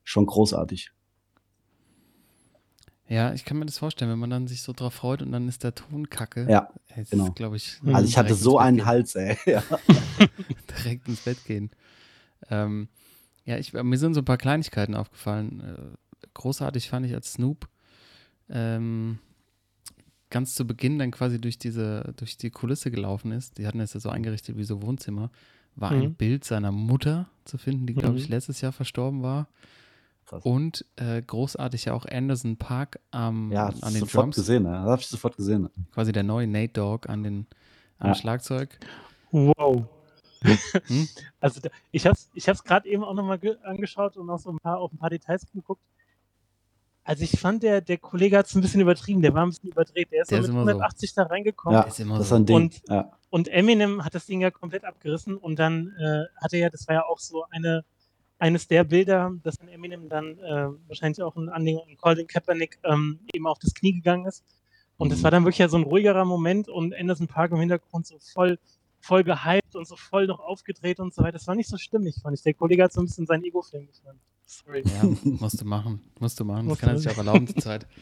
schon 0.03 0.25
großartig. 0.25 0.91
Ja, 3.07 3.33
ich 3.33 3.45
kann 3.45 3.57
mir 3.59 3.65
das 3.65 3.77
vorstellen, 3.77 4.09
wenn 4.09 4.17
man 4.19 4.29
dann 4.31 4.47
sich 4.47 4.61
so 4.63 4.73
drauf 4.73 4.95
freut 4.95 5.21
und 5.21 5.31
dann 5.31 5.47
ist 5.47 5.63
der 5.63 5.75
Ton 5.75 6.09
kacke. 6.09 6.47
Ja, 6.49 6.69
Es 6.95 7.11
genau. 7.11 7.27
ist, 7.27 7.35
glaube 7.35 7.55
ich, 7.55 7.79
Also 7.85 8.07
ich 8.07 8.17
hatte 8.17 8.33
so 8.33 8.57
einen 8.57 8.77
gehen. 8.77 8.85
Hals, 8.85 9.15
ey. 9.15 9.37
Ja. 9.45 9.63
direkt 10.79 11.07
ins 11.07 11.21
Bett 11.21 11.43
gehen. 11.45 11.69
Ähm, 12.49 12.87
ja, 13.45 13.57
ich, 13.57 13.73
mir 13.73 13.97
sind 13.97 14.15
so 14.15 14.21
ein 14.21 14.25
paar 14.25 14.37
Kleinigkeiten 14.37 14.95
aufgefallen. 14.95 15.59
Äh, 15.61 16.27
großartig 16.33 16.89
fand 16.89 17.05
ich 17.05 17.13
als 17.13 17.33
Snoop 17.33 17.67
ähm, 18.49 19.19
ganz 20.31 20.55
zu 20.55 20.65
Beginn 20.65 20.97
dann 20.99 21.11
quasi 21.11 21.39
durch 21.39 21.57
diese, 21.59 22.13
durch 22.17 22.37
die 22.37 22.49
Kulisse 22.49 22.89
gelaufen 22.91 23.31
ist. 23.31 23.57
Die 23.59 23.67
hatten 23.67 23.79
es 23.79 23.93
ja 23.93 23.99
so 23.99 24.09
eingerichtet 24.09 24.57
wie 24.57 24.63
so 24.63 24.81
Wohnzimmer. 24.81 25.29
War 25.75 25.91
ein 25.91 26.01
Mhm. 26.09 26.15
Bild 26.15 26.43
seiner 26.43 26.71
Mutter 26.71 27.29
zu 27.45 27.57
finden, 27.57 27.85
die, 27.85 27.93
glaube 27.93 28.17
ich, 28.17 28.27
Mhm. 28.27 28.31
letztes 28.33 28.61
Jahr 28.61 28.71
verstorben 28.71 29.21
war. 29.21 29.47
Krass. 30.25 30.43
Und 30.43 30.85
äh, 30.95 31.21
großartig 31.21 31.85
ja 31.85 31.93
auch 31.93 32.05
Anderson 32.05 32.57
Park 32.57 32.99
am, 33.11 33.51
Ja, 33.51 33.67
an 33.67 33.93
den 33.93 33.99
sofort 34.01 34.23
Drums. 34.25 34.35
gesehen, 34.37 34.65
ja. 34.65 34.81
Das 34.83 34.89
habe 34.91 35.01
ich 35.01 35.07
sofort 35.07 35.37
gesehen. 35.37 35.69
Quasi 35.93 36.11
der 36.11 36.23
neue 36.23 36.47
Nate 36.47 36.73
Dogg 36.73 37.07
an 37.07 37.23
den, 37.23 37.47
am 37.99 38.07
Ja. 38.09 38.15
Schlagzeug. 38.15 38.77
Wow. 39.31 39.85
Hm? 40.87 41.07
Also 41.39 41.59
da, 41.61 41.69
ich 41.91 42.05
habe 42.05 42.13
es 42.15 42.29
ich 42.33 42.47
hab's 42.49 42.63
gerade 42.63 42.87
eben 42.89 43.03
auch 43.03 43.13
nochmal 43.13 43.39
angeschaut 43.63 44.17
und 44.17 44.29
auch 44.29 44.39
so 44.39 44.49
ein 44.51 44.57
paar, 44.59 44.79
auf 44.79 44.91
ein 44.91 44.97
paar 44.97 45.09
Details 45.11 45.45
geguckt. 45.51 45.81
Also 47.03 47.23
ich 47.23 47.39
fand, 47.39 47.61
der, 47.61 47.81
der 47.81 47.99
Kollege 47.99 48.35
hat 48.37 48.47
es 48.47 48.55
ein 48.55 48.61
bisschen 48.61 48.81
übertrieben, 48.81 49.21
der 49.21 49.31
war 49.35 49.45
ein 49.45 49.49
bisschen 49.49 49.69
überdreht. 49.69 50.11
Der 50.11 50.23
ist 50.23 50.31
Der 50.31 50.39
so 50.39 50.43
ist 50.45 50.47
mit 50.49 50.55
immer 50.55 50.63
so. 50.63 50.69
180 50.79 51.13
da 51.13 51.23
reingekommen. 51.23 51.79
Ja, 51.79 51.85
ist 51.85 51.99
immer 51.99 52.17
das 52.17 52.29
so. 52.29 52.35
ein 52.35 52.45
Ding. 52.47 52.55
Und- 52.55 52.81
ja. 52.89 53.11
Und 53.29 53.47
Eminem 53.49 54.03
hat 54.03 54.15
das 54.15 54.25
Ding 54.25 54.41
ja 54.41 54.49
komplett 54.49 54.85
abgerissen 54.85 55.37
und 55.37 55.59
dann 55.59 55.93
äh, 55.99 56.23
hat 56.41 56.53
er 56.53 56.59
ja, 56.59 56.69
das 56.69 56.87
war 56.87 56.95
ja 56.95 57.03
auch 57.05 57.19
so 57.19 57.43
eine, 57.51 57.83
eines 58.37 58.67
der 58.67 58.83
Bilder, 58.83 59.31
dass 59.43 59.57
dann 59.57 59.69
Eminem 59.69 60.09
dann 60.09 60.37
äh, 60.39 60.67
wahrscheinlich 60.87 61.21
auch 61.21 61.35
ein 61.35 61.49
Anleger 61.49 61.81
an 61.87 61.95
Colin 61.97 62.27
Kaepernick 62.27 62.79
ähm, 62.83 63.19
eben 63.33 63.47
auf 63.47 63.59
das 63.59 63.73
Knie 63.73 63.93
gegangen 63.93 64.25
ist. 64.25 64.43
Und 64.97 65.11
das 65.11 65.19
Mhm. 65.19 65.23
war 65.23 65.31
dann 65.31 65.43
wirklich 65.43 65.59
ja 65.59 65.67
so 65.69 65.77
ein 65.77 65.83
ruhigerer 65.83 66.25
Moment 66.25 66.67
und 66.69 66.93
Anderson 66.95 67.27
Park 67.27 67.51
im 67.51 67.59
Hintergrund 67.59 68.05
so 68.07 68.17
voll, 68.19 68.57
voll 68.99 69.23
gehypt 69.23 69.75
und 69.75 69.87
so 69.87 69.95
voll 69.95 70.27
noch 70.27 70.39
aufgedreht 70.39 70.99
und 70.99 71.13
so 71.13 71.21
weiter. 71.21 71.33
Das 71.33 71.47
war 71.47 71.55
nicht 71.55 71.69
so 71.69 71.77
stimmig, 71.77 72.15
fand 72.21 72.37
ich. 72.37 72.43
Der 72.43 72.53
Kollege 72.53 72.83
hat 72.83 72.93
so 72.93 73.01
ein 73.01 73.05
bisschen 73.05 73.25
seinen 73.25 73.43
Ego-Film 73.43 73.87
gefahren. 73.87 74.19
Sorry. 74.45 74.83
Ja, 74.85 75.03
musst 75.23 75.59
du 75.61 75.65
machen. 75.65 76.01
Musst 76.19 76.39
du 76.39 76.45
machen. 76.45 76.69
Das 76.69 76.77
kann 76.79 76.89
er 76.89 76.97
sich 76.99 77.11
auch 77.11 77.17
erlauben 77.17 77.47
zur 77.47 77.57
Zeit. 77.57 77.87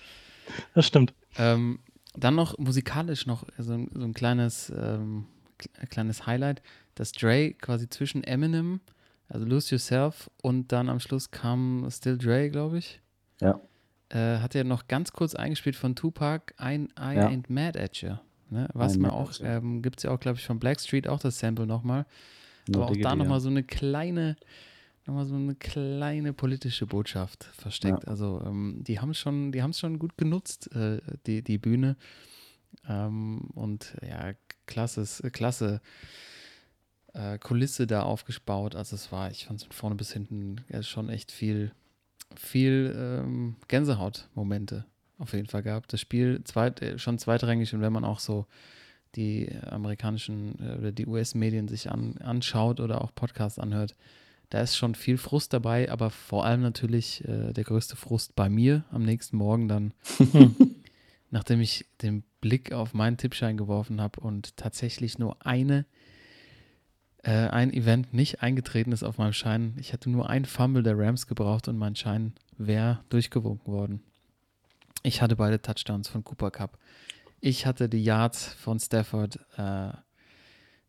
Das 0.74 0.86
stimmt. 0.86 1.14
Ähm, 1.38 1.80
dann 2.16 2.36
noch 2.36 2.58
musikalisch 2.58 3.26
noch 3.26 3.46
so 3.58 3.74
ein, 3.74 3.90
so 3.94 4.04
ein 4.04 4.14
kleines, 4.14 4.70
ähm, 4.76 5.26
kle- 5.58 5.88
kleines 5.88 6.28
Highlight, 6.28 6.62
dass 6.96 7.14
Dre 7.14 7.54
quasi 7.54 7.88
zwischen 7.90 8.26
Eminem, 8.26 8.82
also 9.34 9.46
Lose 9.48 9.74
Yourself, 9.74 10.30
und 10.44 10.72
dann 10.72 10.90
am 10.90 11.00
Schluss 11.00 11.32
kam 11.32 11.88
Still 11.90 12.20
Dre, 12.20 12.52
glaube 12.52 12.78
ich. 12.78 13.02
Ja. 13.42 13.60
Äh, 14.10 14.38
hat 14.38 14.54
er 14.54 14.64
noch 14.64 14.88
ganz 14.88 15.12
kurz 15.12 15.34
eingespielt 15.34 15.76
von 15.76 15.96
Tupac, 15.96 16.54
ein 16.58 16.90
I 17.00 17.16
Ja. 17.16 17.28
Ain't 17.30 17.52
Mad 17.52 17.80
at 17.80 17.98
You. 17.98 18.18
Ne? 18.52 18.70
Was 18.74 18.98
man 18.98 19.10
auch, 19.10 19.32
ähm, 19.42 19.82
gibt 19.82 19.98
es 19.98 20.04
ja 20.04 20.12
auch, 20.12 20.20
glaube 20.20 20.38
ich, 20.38 20.46
von 20.46 20.60
Blackstreet 20.60 21.08
auch 21.08 21.20
das 21.20 21.40
Sample 21.40 21.66
nochmal. 21.66 22.06
No 22.68 22.84
Aber 22.84 22.92
auch 22.92 22.96
da 22.96 23.16
nochmal 23.16 23.40
so 23.40 23.50
eine 23.50 23.64
kleine, 23.64 24.36
nochmal 25.08 25.26
so 25.26 25.34
eine 25.34 25.56
kleine 25.56 26.32
politische 26.34 26.86
Botschaft 26.86 27.46
versteckt. 27.58 28.04
Ja. 28.04 28.10
Also 28.10 28.40
ähm, 28.46 28.84
die 28.86 29.00
haben 29.00 29.10
es 29.10 29.18
schon, 29.18 29.52
die 29.52 29.64
haben 29.64 29.72
es 29.72 29.80
schon 29.80 29.98
gut 29.98 30.16
genutzt, 30.16 30.74
äh, 30.76 31.02
die, 31.26 31.42
die 31.42 31.58
Bühne. 31.58 31.98
Ähm, 32.88 33.50
und 33.56 33.96
ja, 34.08 34.34
klasses, 34.68 35.24
klasse 35.32 35.82
äh, 37.14 37.38
Kulisse 37.38 37.88
da 37.88 38.04
aufgebaut. 38.04 38.76
Also 38.76 38.96
es 38.96 39.12
war, 39.12 39.32
ich 39.32 39.46
fand 39.46 39.62
es 39.62 39.66
von 39.66 39.74
vorne 39.74 39.96
bis 39.96 40.14
hinten 40.14 40.58
ja, 40.70 40.84
schon 40.84 41.10
echt 41.10 41.32
viel, 41.32 41.72
viel 42.36 42.94
ähm, 42.98 43.56
Gänsehaut-Momente 43.68 44.86
auf 45.18 45.34
jeden 45.34 45.48
Fall 45.48 45.64
gehabt. 45.64 45.94
Das 45.94 46.02
Spiel 46.02 46.44
zweit, 46.44 46.82
äh, 46.82 46.98
schon 46.98 47.20
zweitrangig 47.20 47.74
und 47.74 47.82
wenn 47.82 47.94
man 47.94 48.06
auch 48.06 48.20
so 48.20 48.46
die 49.16 49.50
amerikanischen 49.66 50.60
äh, 50.60 50.78
oder 50.78 50.92
die 50.92 51.06
US-Medien 51.06 51.68
sich 51.68 51.92
an, 51.92 52.18
anschaut 52.18 52.80
oder 52.80 53.02
auch 53.02 53.14
Podcasts 53.14 53.60
anhört, 53.60 53.96
da 54.50 54.62
ist 54.62 54.76
schon 54.76 54.94
viel 54.94 55.18
Frust 55.18 55.54
dabei, 55.54 55.92
aber 55.92 56.10
vor 56.10 56.46
allem 56.46 56.62
natürlich 56.62 57.28
äh, 57.28 57.54
der 57.54 57.64
größte 57.64 57.96
Frust 57.96 58.36
bei 58.36 58.50
mir 58.50 58.84
am 58.92 59.04
nächsten 59.04 59.38
Morgen 59.38 59.68
dann, 59.68 59.94
nachdem 61.32 61.60
ich 61.60 61.86
den 62.02 62.24
Blick 62.40 62.72
auf 62.72 62.94
meinen 62.94 63.18
Tippschein 63.18 63.58
geworfen 63.58 64.00
habe 64.00 64.20
und 64.20 64.56
tatsächlich 64.58 65.18
nur 65.18 65.44
eine 65.46 65.86
äh, 67.24 67.48
ein 67.48 67.74
Event 67.74 68.14
nicht 68.14 68.42
eingetreten 68.42 68.92
ist 68.92 69.04
auf 69.04 69.18
meinem 69.18 69.34
Schein. 69.34 69.76
Ich 69.80 69.94
hatte 69.94 70.10
nur 70.10 70.30
ein 70.30 70.46
Fumble 70.46 70.84
der 70.84 70.98
Rams 70.98 71.28
gebraucht 71.28 71.68
und 71.68 71.78
mein 71.78 71.96
Schein 71.96 72.34
wäre 72.58 73.00
durchgewunken 73.10 73.72
worden. 73.72 74.04
Ich 75.04 75.22
hatte 75.22 75.36
beide 75.36 75.62
Touchdowns 75.62 76.08
von 76.08 76.24
Cooper 76.24 76.52
Cup. 76.52 76.78
Ich 77.40 77.66
hatte 77.66 77.90
die 77.90 78.04
Yards 78.04 78.54
von 78.54 78.80
Stafford. 78.80 79.40
Äh, 79.58 79.92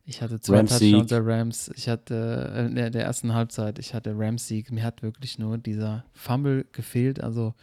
ich 0.05 0.23
hatte 0.23 0.41
zwei 0.41 0.59
Rams 0.59 0.79
Touchdowns 0.79 1.09
der 1.09 1.27
Rams. 1.27 1.71
Ich 1.77 1.89
hatte 1.89 2.53
äh, 2.55 2.67
in 2.67 2.75
der, 2.75 2.91
der 2.91 3.05
ersten 3.05 3.33
Halbzeit, 3.33 3.79
ich 3.79 3.95
hatte 3.95 4.13
Rams 4.17 4.49
Sieg. 4.49 4.71
Mir 4.71 4.83
hat 4.83 5.03
wirklich 5.03 5.39
nur 5.39 5.57
dieser 5.57 6.05
Fumble 6.13 6.67
gefehlt. 6.73 7.23
Also 7.23 7.55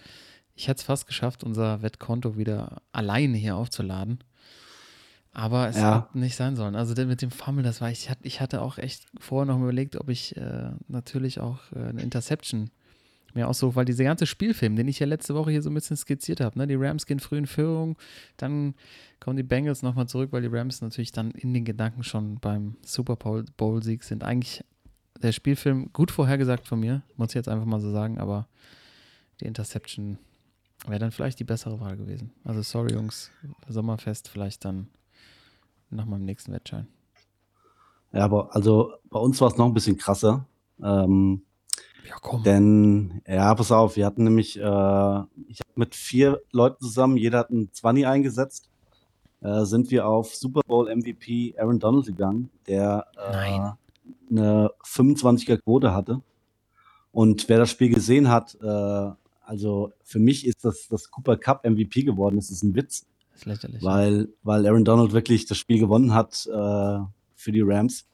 ich 0.55 0.67
hätte 0.67 0.79
es 0.79 0.83
fast 0.83 1.07
geschafft, 1.07 1.43
unser 1.43 1.81
Wettkonto 1.81 2.37
wieder 2.37 2.81
alleine 2.91 3.37
hier 3.37 3.57
aufzuladen. 3.57 4.19
Aber 5.33 5.69
es 5.69 5.77
Ja. 5.77 5.95
hat 5.95 6.15
nicht 6.15 6.35
sein 6.35 6.55
sollen. 6.57 6.75
Also 6.75 6.93
mit 7.05 7.21
dem 7.21 7.31
Fumble, 7.31 7.63
das 7.63 7.79
war 7.79 7.89
ich, 7.89 8.09
hatte- 8.09 8.25
ich 8.27 8.41
hatte 8.41 8.61
auch 8.61 8.77
echt 8.77 9.05
vorher 9.19 9.45
noch 9.53 9.61
überlegt, 9.61 9.95
ob 9.95 10.09
ich 10.09 10.35
äh, 10.35 10.71
natürlich 10.87 11.39
auch 11.39 11.59
äh, 11.73 11.79
eine 11.89 12.01
Interception 12.01 12.69
mir 13.33 13.47
aussuche, 13.47 13.77
weil 13.77 13.85
dieser 13.85 14.03
ganze 14.03 14.25
Spielfilm, 14.25 14.75
den 14.75 14.89
ich 14.89 14.99
ja 14.99 15.07
letzte 15.07 15.33
Woche 15.33 15.51
hier 15.51 15.61
so 15.61 15.69
ein 15.69 15.73
bisschen 15.73 15.95
skizziert 15.95 16.41
habe, 16.41 16.59
ne? 16.59 16.67
die 16.67 16.75
Rams 16.75 17.05
gehen 17.05 17.21
früh 17.21 17.37
in 17.37 17.47
Führung, 17.47 17.97
dann 18.35 18.75
kommen 19.21 19.37
die 19.37 19.43
Bengals 19.43 19.83
nochmal 19.83 20.07
zurück, 20.09 20.33
weil 20.33 20.41
die 20.41 20.49
Rams 20.49 20.81
natürlich 20.81 21.13
dann 21.13 21.31
in 21.31 21.53
den 21.53 21.63
Gedanken 21.63 22.03
schon 22.03 22.39
beim 22.41 22.75
Super 22.85 23.15
Bowl- 23.15 23.45
Bowl-Sieg 23.55 24.03
sind. 24.03 24.25
Eigentlich 24.25 24.65
der 25.23 25.31
Spielfilm 25.31 25.93
gut 25.93 26.11
vorhergesagt 26.11 26.67
von 26.67 26.81
mir, 26.81 27.03
muss 27.15 27.29
ich 27.29 27.35
jetzt 27.35 27.47
einfach 27.47 27.65
mal 27.65 27.79
so 27.79 27.89
sagen, 27.91 28.17
aber 28.17 28.49
die 29.39 29.45
Interception 29.45 30.17
wäre 30.87 30.99
dann 30.99 31.11
vielleicht 31.11 31.39
die 31.39 31.45
bessere 31.45 31.79
Wahl 31.79 31.95
gewesen. 31.95 32.31
Also 32.43 32.61
sorry 32.63 32.91
Jungs, 32.95 33.31
Sommerfest 33.69 34.27
vielleicht 34.27 34.65
dann 34.65 34.87
nach 35.91 36.05
meinem 36.05 36.25
nächsten 36.25 36.51
Wettschein. 36.51 36.87
Ja, 38.13 38.25
aber 38.25 38.55
also 38.55 38.93
bei 39.09 39.19
uns 39.19 39.39
war 39.41 39.47
es 39.49 39.57
noch 39.57 39.65
ein 39.65 39.73
bisschen 39.73 39.97
krasser. 39.97 40.45
Ähm, 40.83 41.43
Ja, 42.07 42.15
komm. 42.21 42.43
denn, 42.43 43.21
ja, 43.27 43.53
pass 43.55 43.71
auf, 43.71 43.95
wir 43.95 44.05
hatten 44.05 44.23
nämlich, 44.23 44.57
äh, 44.57 44.61
ich 44.61 45.59
habe 45.59 45.71
mit 45.75 45.95
vier 45.95 46.41
Leuten 46.51 46.83
zusammen, 46.83 47.17
jeder 47.17 47.39
hat 47.39 47.51
einen 47.51 47.71
20 47.71 48.07
eingesetzt, 48.07 48.69
äh, 49.41 49.63
sind 49.65 49.91
wir 49.91 50.07
auf 50.07 50.35
Super 50.35 50.61
Bowl 50.67 50.93
MVP 50.93 51.55
Aaron 51.57 51.79
Donald 51.79 52.05
gegangen, 52.05 52.49
der 52.67 53.07
äh, 53.15 53.71
eine 54.29 54.71
25er 54.83 55.57
Quote 55.57 55.93
hatte. 55.93 56.21
Und 57.11 57.47
wer 57.49 57.59
das 57.59 57.69
Spiel 57.69 57.93
gesehen 57.93 58.29
hat, 58.29 58.57
äh, 58.61 59.11
also 59.43 59.91
für 60.03 60.19
mich 60.19 60.45
ist 60.45 60.63
das, 60.63 60.87
das 60.89 61.11
Cooper 61.11 61.37
Cup 61.37 61.65
MVP 61.65 62.03
geworden. 62.03 62.37
Das 62.37 62.49
ist 62.49 62.63
ein 62.63 62.75
Witz, 62.75 63.05
ist 63.41 63.45
lächerlich. 63.45 63.83
weil, 63.83 64.29
weil 64.43 64.65
Aaron 64.67 64.85
Donald 64.85 65.13
wirklich 65.13 65.45
das 65.45 65.57
Spiel 65.57 65.79
gewonnen 65.79 66.13
hat 66.13 66.47
äh, 66.47 66.99
für 67.35 67.51
die 67.51 67.61
Rams. 67.61 68.05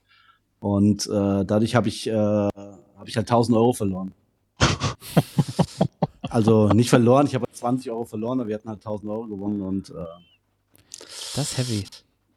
Und 0.59 1.05
äh, 1.07 1.45
dadurch 1.45 1.75
habe 1.75 1.87
ich, 1.87 2.07
äh, 2.07 2.13
hab 2.15 3.07
ich 3.07 3.15
halt 3.15 3.29
1000 3.29 3.57
Euro 3.57 3.73
verloren. 3.73 4.13
also 6.29 6.69
nicht 6.69 6.89
verloren, 6.89 7.27
ich 7.27 7.35
habe 7.35 7.45
20 7.51 7.91
Euro 7.91 8.05
verloren, 8.05 8.39
aber 8.39 8.49
wir 8.49 8.55
hatten 8.55 8.69
halt 8.69 8.79
1000 8.79 9.11
Euro 9.11 9.27
gewonnen 9.27 9.61
und 9.61 9.89
äh, 9.91 9.93
das 11.35 11.51
ist 11.51 11.57
heavy. 11.59 11.85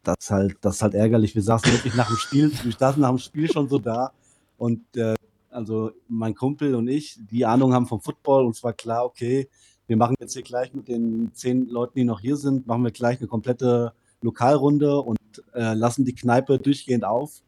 das 0.03 0.15
ist 0.19 0.29
halt, 0.29 0.57
das 0.61 0.75
ist 0.75 0.81
halt 0.83 0.93
ärgerlich. 0.93 1.33
Wir 1.33 1.41
saßen 1.41 1.71
wirklich 1.71 1.95
nach 1.95 2.07
dem 2.07 2.17
Spiel, 2.17 2.51
wir 2.63 2.71
saßen 2.71 3.01
nach 3.01 3.09
dem 3.09 3.17
Spiel 3.17 3.51
schon 3.51 3.67
so 3.67 3.79
da 3.79 4.11
und 4.57 4.81
äh, 4.95 5.15
also 5.49 5.91
mein 6.07 6.35
Kumpel 6.35 6.75
und 6.75 6.87
ich, 6.87 7.17
die 7.19 7.45
Ahnung 7.45 7.73
haben 7.73 7.87
vom 7.87 8.01
Football 8.01 8.45
und 8.45 8.55
es 8.55 8.63
war 8.63 8.73
klar, 8.73 9.05
okay, 9.05 9.49
wir 9.91 9.97
machen 9.97 10.15
jetzt 10.21 10.31
hier 10.31 10.41
gleich 10.41 10.73
mit 10.73 10.87
den 10.87 11.31
zehn 11.33 11.67
Leuten, 11.67 11.99
die 11.99 12.05
noch 12.05 12.21
hier 12.21 12.37
sind, 12.37 12.65
machen 12.65 12.85
wir 12.85 12.91
gleich 12.91 13.19
eine 13.19 13.27
komplette 13.27 13.91
Lokalrunde 14.21 15.01
und 15.01 15.19
äh, 15.53 15.73
lassen 15.73 16.05
die 16.05 16.15
Kneipe 16.15 16.59
durchgehend 16.59 17.03
auf. 17.03 17.41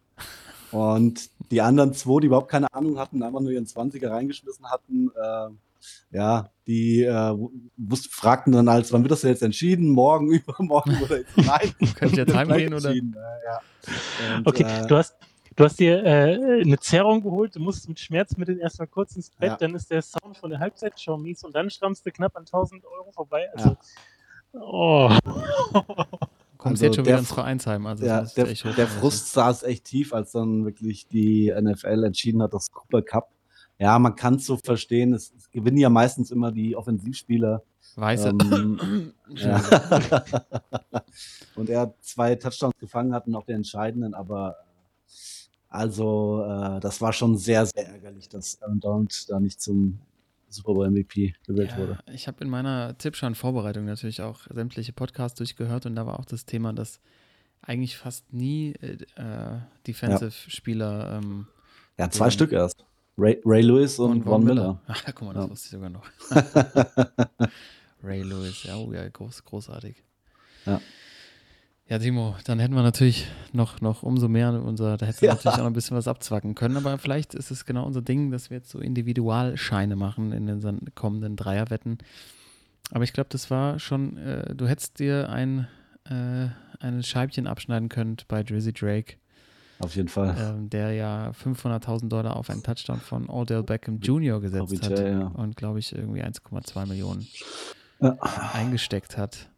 Und 0.74 1.30
die 1.52 1.62
anderen 1.62 1.94
zwei, 1.94 2.20
die 2.20 2.28
überhaupt 2.28 2.52
keine 2.52 2.68
Ahnung 2.74 3.00
hatten, 3.00 3.24
einfach 3.24 3.40
nur 3.40 3.52
ihren 3.52 3.66
20er 3.66 4.10
reingeschmissen 4.10 4.70
hatten, 4.70 5.10
äh, 5.16 6.18
ja, 6.18 6.50
die 6.68 7.04
äh, 7.04 7.34
wussten, 7.78 8.10
fragten 8.12 8.52
dann 8.52 8.68
als, 8.68 8.92
wann 8.92 9.04
wird 9.04 9.12
das 9.14 9.22
denn 9.22 9.30
jetzt 9.30 9.44
entschieden? 9.44 9.88
Morgen, 9.88 10.30
übermorgen 10.34 11.02
oder 11.02 11.20
jetzt 11.20 11.38
nein? 11.38 11.74
Kann 11.96 12.10
ich 12.10 12.16
jetzt 12.16 12.36
heimgehen 12.36 12.74
oder? 12.74 12.92
Äh, 12.92 12.98
ja. 12.98 14.38
Und, 14.40 14.48
Okay, 14.48 14.64
äh, 14.64 14.86
du 14.86 14.98
hast, 14.98 15.16
du 15.56 15.64
hast 15.64 15.80
dir 15.80 16.04
äh, 16.04 16.62
eine 16.62 16.80
Zerrung 16.80 17.22
geholt, 17.22 17.56
du 17.56 17.60
musst 17.60 17.88
mit 17.88 18.00
Schmerzmitteln 18.00 18.60
erstmal 18.60 18.88
kurz 18.88 19.16
ins 19.16 19.30
Bett, 19.30 19.52
Ja. 19.52 19.58
dann 19.58 19.76
ist 19.76 19.90
der 19.92 20.02
Sound 20.02 20.38
von 20.38 20.50
der 20.50 20.60
Halbzeitshow 20.60 21.18
mies 21.18 21.44
und 21.44 21.56
dann 21.56 21.70
strammst 21.70 22.06
du 22.06 22.12
knapp 22.12 22.36
an 22.36 22.44
1000 22.46 22.84
Euro 22.86 23.12
vorbei. 23.12 23.48
Also, 23.54 23.78
oh. 24.54 25.10
Du 25.74 26.58
kommst 26.58 26.82
Also 26.82 26.86
jetzt 26.86 26.96
schon 26.96 27.04
der 27.04 27.14
wieder 27.14 27.20
ins 27.20 27.34
Vereinsheim. 27.34 27.86
Also 27.86 28.06
Ja, 28.06 28.22
der, 28.22 28.46
der. 28.46 28.88
Frust 28.88 29.34
saß 29.34 29.64
echt 29.64 29.86
tief, 29.86 30.14
als 30.14 30.32
dann 30.32 30.66
wirklich 30.66 31.08
die 31.08 31.54
NFL 31.54 32.04
entschieden 32.06 32.42
hat, 32.42 32.54
das 32.54 32.72
Cooper 32.72 33.02
Cup. 33.02 33.30
Ja, 33.80 34.00
man 34.00 34.16
kann 34.16 34.36
es 34.36 34.46
so 34.46 34.58
verstehen. 34.58 35.14
Es, 35.14 35.34
es 35.38 35.50
gewinnen 35.52 35.78
ja 35.78 35.90
meistens 35.90 36.32
immer 36.32 36.52
die 36.52 36.76
Offensivspieler. 36.76 37.64
Weiße. 37.96 38.30
Ähm, 38.30 39.14
ja. 39.30 39.62
und 41.56 41.70
er 41.70 41.82
hat 41.82 41.96
zwei 42.02 42.36
Touchdowns 42.36 42.78
gefangen, 42.80 43.14
hatten 43.14 43.36
auch 43.36 43.44
den 43.46 43.58
entscheidenden, 43.58 44.14
aber 44.14 44.56
also 45.74 46.46
äh, 46.48 46.80
das 46.80 47.02
war 47.02 47.12
schon 47.14 47.36
sehr, 47.38 47.66
sehr 47.66 47.88
ärgerlich, 47.88 48.30
dass 48.30 48.62
Aaron 48.62 48.80
Donald 48.80 49.30
da 49.30 49.40
nicht 49.40 49.60
zum 49.62 50.00
Super 50.50 50.74
Bowl 50.74 50.90
MVP 50.90 51.34
gewählt 51.48 51.76
wurde. 51.78 51.98
Ja, 52.08 52.14
ich 52.14 52.28
habe 52.28 52.44
in 52.44 52.50
meiner 52.50 52.96
Tippschein-Vorbereitung 52.98 53.86
natürlich 53.86 54.22
auch 54.22 54.42
sämtliche 54.54 54.94
Podcasts 54.94 55.38
durchgehört 55.38 55.86
und 55.88 55.96
da 55.96 56.06
war 56.06 56.20
auch 56.20 56.26
das 56.26 56.46
Thema, 56.46 56.74
dass 56.74 57.00
eigentlich 57.62 57.98
fast 57.98 58.32
nie 58.32 58.74
äh, 58.82 58.98
äh, 59.16 59.60
Defensive-Spieler 59.88 61.20
ähm, 61.24 61.48
Ja, 61.98 62.10
zwei. 62.12 62.30
Stück 62.30 62.52
erst. 62.52 62.86
Ray, 63.18 63.42
Ray 63.46 63.62
Lewis 63.62 64.00
und, 64.00 64.24
Von 64.24 64.44
Miller. 64.44 64.82
Ach, 64.88 65.04
guck 65.16 65.22
mal, 65.24 65.34
das 65.34 65.46
Ja. 65.46 65.50
wusste 65.52 65.66
ich 65.68 65.72
sogar 65.72 65.90
noch. 65.90 66.06
Ray 68.04 68.22
Lewis, 68.22 68.64
ja, 68.64 68.76
oh, 68.76 68.92
ja 68.92 69.08
groß, 69.08 69.44
großartig. 69.46 70.04
Ja. 70.66 70.82
Ja, 71.94 72.00
Timo, 72.00 72.36
dann 72.46 72.58
hätten 72.58 72.74
wir 72.74 72.82
natürlich 72.82 73.28
noch, 73.52 73.80
noch 73.80 74.02
umso 74.02 74.28
mehr 74.28 74.52
unser, 74.52 74.98
da 74.98 75.06
hätten 75.06 75.22
wir 75.22 75.28
Ja. 75.28 75.36
natürlich 75.36 75.54
auch 75.54 75.60
noch 75.60 75.68
ein 75.68 75.74
bisschen 75.74 75.96
was 75.96 76.08
abzwacken 76.08 76.56
können, 76.56 76.76
aber 76.76 76.98
vielleicht 76.98 77.36
ist 77.36 77.52
es 77.52 77.66
genau 77.66 77.86
unser 77.86 78.02
Ding, 78.02 78.32
dass 78.32 78.50
wir 78.50 78.58
jetzt 78.58 78.72
so 78.72 78.80
Individualscheine 78.80 79.96
machen 79.96 80.32
in 80.32 80.50
unseren 80.50 80.80
kommenden 80.96 81.36
Dreierwetten. 81.36 82.00
Aber 82.90 83.04
ich 83.04 83.14
glaube, 83.14 83.30
das 83.30 83.52
war 83.52 83.78
schon, 83.78 84.18
äh, 84.18 84.56
du 84.56 84.66
hättest 84.68 84.98
dir 84.98 85.30
ein, 85.30 85.68
äh, 86.06 86.48
ein 86.80 87.04
Scheibchen 87.04 87.46
abschneiden 87.46 87.90
können 87.90 88.18
bei 88.28 88.42
Drizzy 88.42 88.74
Drake, 88.74 89.18
Auf 89.78 89.96
jeden 89.96 90.08
Fall. 90.10 90.36
ähm, 90.40 90.72
der 90.72 90.94
ja 90.94 91.32
500.000 91.34 92.10
Dollar 92.10 92.38
auf 92.38 92.50
einen 92.50 92.64
Touchdown 92.64 93.02
von 93.02 93.30
Odell 93.30 93.62
Beckham 93.62 94.00
Jr. 94.00 94.42
gesetzt 94.42 94.64
OBJ, 94.64 94.84
hat 94.84 95.00
ja. 95.00 95.28
und 95.28 95.56
glaube 95.58 95.78
ich 95.78 95.94
irgendwie 95.94 96.24
1,2 96.24 96.88
Millionen 96.88 97.28
Ja. 98.02 98.18
eingesteckt 98.54 99.16
hat. 99.16 99.52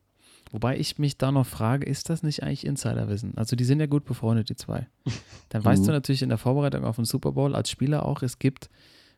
Wobei 0.52 0.78
ich 0.78 0.98
mich 1.00 1.18
da 1.18 1.32
noch 1.32 1.46
frage, 1.46 1.86
ist 1.86 2.10
das 2.10 2.24
nicht 2.24 2.44
eigentlich 2.44 2.66
Insiderwissen? 2.66 3.36
Also 3.38 3.56
die 3.56 3.64
sind 3.66 3.80
ja 3.80 3.88
gut 3.88 4.06
befreundet, 4.06 4.50
die 4.50 4.56
zwei. 4.56 4.88
Dann 5.50 5.64
weißt 5.66 5.82
Mhm. 5.84 5.88
du 5.88 5.92
natürlich 5.94 6.22
in 6.22 6.30
der 6.30 6.38
Vorbereitung 6.38 6.84
auf 6.86 6.96
den 6.98 7.06
Super 7.06 7.32
Bowl 7.34 7.56
als 7.56 7.70
Spieler 7.70 8.06
auch, 8.06 8.22
es 8.22 8.40
gibt 8.40 8.70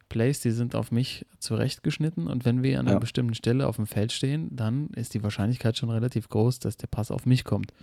Plays, 0.09 0.39
die 0.39 0.51
sind 0.51 0.73
auf 0.73 0.91
mich 0.91 1.25
zurechtgeschnitten 1.39 2.27
und 2.27 2.45
wenn 2.45 2.63
wir 2.63 2.79
an 2.79 2.85
einer 2.87 2.95
Ja. 2.95 2.99
bestimmten 2.99 3.33
Stelle 3.33 3.67
auf 3.67 3.75
dem 3.75 3.87
Feld 3.87 4.13
stehen, 4.13 4.47
dann 4.55 4.87
ist 4.95 5.13
die 5.13 5.21
Wahrscheinlichkeit 5.23 5.77
schon 5.77 5.89
relativ 5.89 6.29
groß, 6.29 6.59
dass 6.59 6.77
der 6.77 6.87
Pass 6.87 7.11
auf 7.11 7.25
mich 7.25 7.43
kommt. 7.43 7.73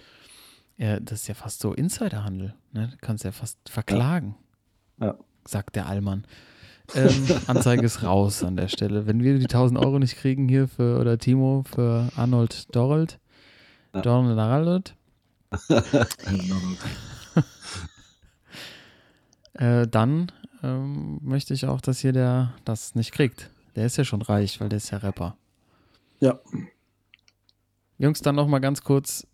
Ja, 0.78 0.98
das 1.00 1.20
ist 1.22 1.28
ja 1.28 1.34
fast 1.34 1.60
so 1.60 1.72
Insiderhandel. 1.74 2.54
Ne? 2.72 2.88
Du 2.92 2.96
kannst 3.00 3.24
ja 3.24 3.30
fast 3.32 3.58
verklagen, 3.68 4.36
Ja. 5.00 5.16
sagt 5.46 5.76
der 5.76 5.86
Allmann. 5.86 6.24
Ähm, 6.94 7.12
Anzeige 7.46 7.84
ist 7.84 8.02
raus 8.02 8.42
an 8.42 8.57
der 8.57 8.68
Stelle. 8.68 9.07
Wenn 9.07 9.22
wir 9.22 9.38
die 9.38 9.44
1000 9.46 9.78
Euro 9.78 9.98
nicht 9.98 10.16
kriegen 10.16 10.48
hier 10.48 10.66
für, 10.66 10.98
oder 11.00 11.18
Timo, 11.18 11.62
für 11.74 12.09
Arnold 12.16 12.74
Dorold, 12.74 13.18
Ja. 13.94 14.00
Donald 14.00 14.94
äh, 19.54 19.87
dann 19.87 20.33
ähm, 20.64 21.20
möchte 21.22 21.54
ich 21.54 21.66
auch, 21.66 21.80
dass 21.80 22.00
hier 22.00 22.12
der 22.12 22.52
das 22.64 22.96
nicht 22.96 23.12
kriegt. 23.12 23.50
Der 23.76 23.87
ist 23.87 23.96
ja 23.96 24.04
schon 24.04 24.22
reich, 24.22 24.61
weil 24.61 24.68
der 24.68 24.78
ist 24.78 24.90
ja 24.90 24.98
Rapper. 24.98 25.37
Ja. 26.20 26.40
Jungs, 27.98 28.20
dann 28.20 28.35
noch 28.35 28.48
mal 28.48 28.59
ganz 28.59 28.83
kurz, 28.83 29.26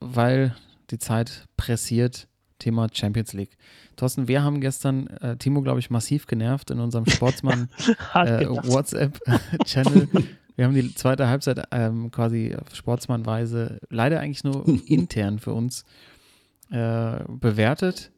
weil 0.00 0.56
die 0.90 0.98
Zeit 0.98 1.46
pressiert, 1.56 2.26
Thema 2.58 2.88
Champions 2.92 3.32
League. 3.32 3.56
Thorsten, 3.94 4.26
wir 4.26 4.42
haben 4.42 4.60
gestern 4.60 5.06
äh, 5.08 5.36
Timo, 5.36 5.62
glaube 5.62 5.78
ich, 5.78 5.90
massiv 5.90 6.26
genervt 6.26 6.70
in 6.70 6.80
unserem 6.80 7.06
Sportsmann 7.06 7.68
äh. 8.14 8.46
WhatsApp-Channel. 8.46 10.08
Wir 10.58 10.64
haben 10.64 10.74
die 10.74 10.92
zweite 10.92 11.28
Halbzeit 11.28 11.68
ähm, 11.70 12.10
quasi 12.10 12.52
auf 12.52 12.74
Sportsmannweise 12.74 13.78
leider 13.90 14.18
eigentlich 14.18 14.42
nur 14.42 14.66
intern 14.88 15.38
für 15.38 15.52
uns 15.52 15.84
äh, 16.72 17.20
bewertet. 17.28 18.10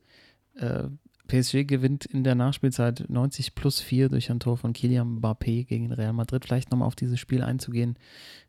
Äh, 0.54 0.84
PSG 1.26 1.66
gewinnt 1.66 2.06
in 2.06 2.24
der 2.24 2.34
Nachspielzeit 2.34 3.04
90 3.10 3.54
plus 3.54 3.80
4 3.80 4.08
durch 4.08 4.30
ein 4.30 4.40
Tor 4.40 4.56
von 4.56 4.72
Kylian 4.72 5.18
Mbappé 5.20 5.66
gegen 5.66 5.92
Real 5.92 6.14
Madrid. 6.14 6.46
Vielleicht 6.46 6.70
nochmal 6.70 6.88
auf 6.88 6.96
dieses 6.96 7.20
Spiel 7.20 7.42
einzugehen. 7.42 7.98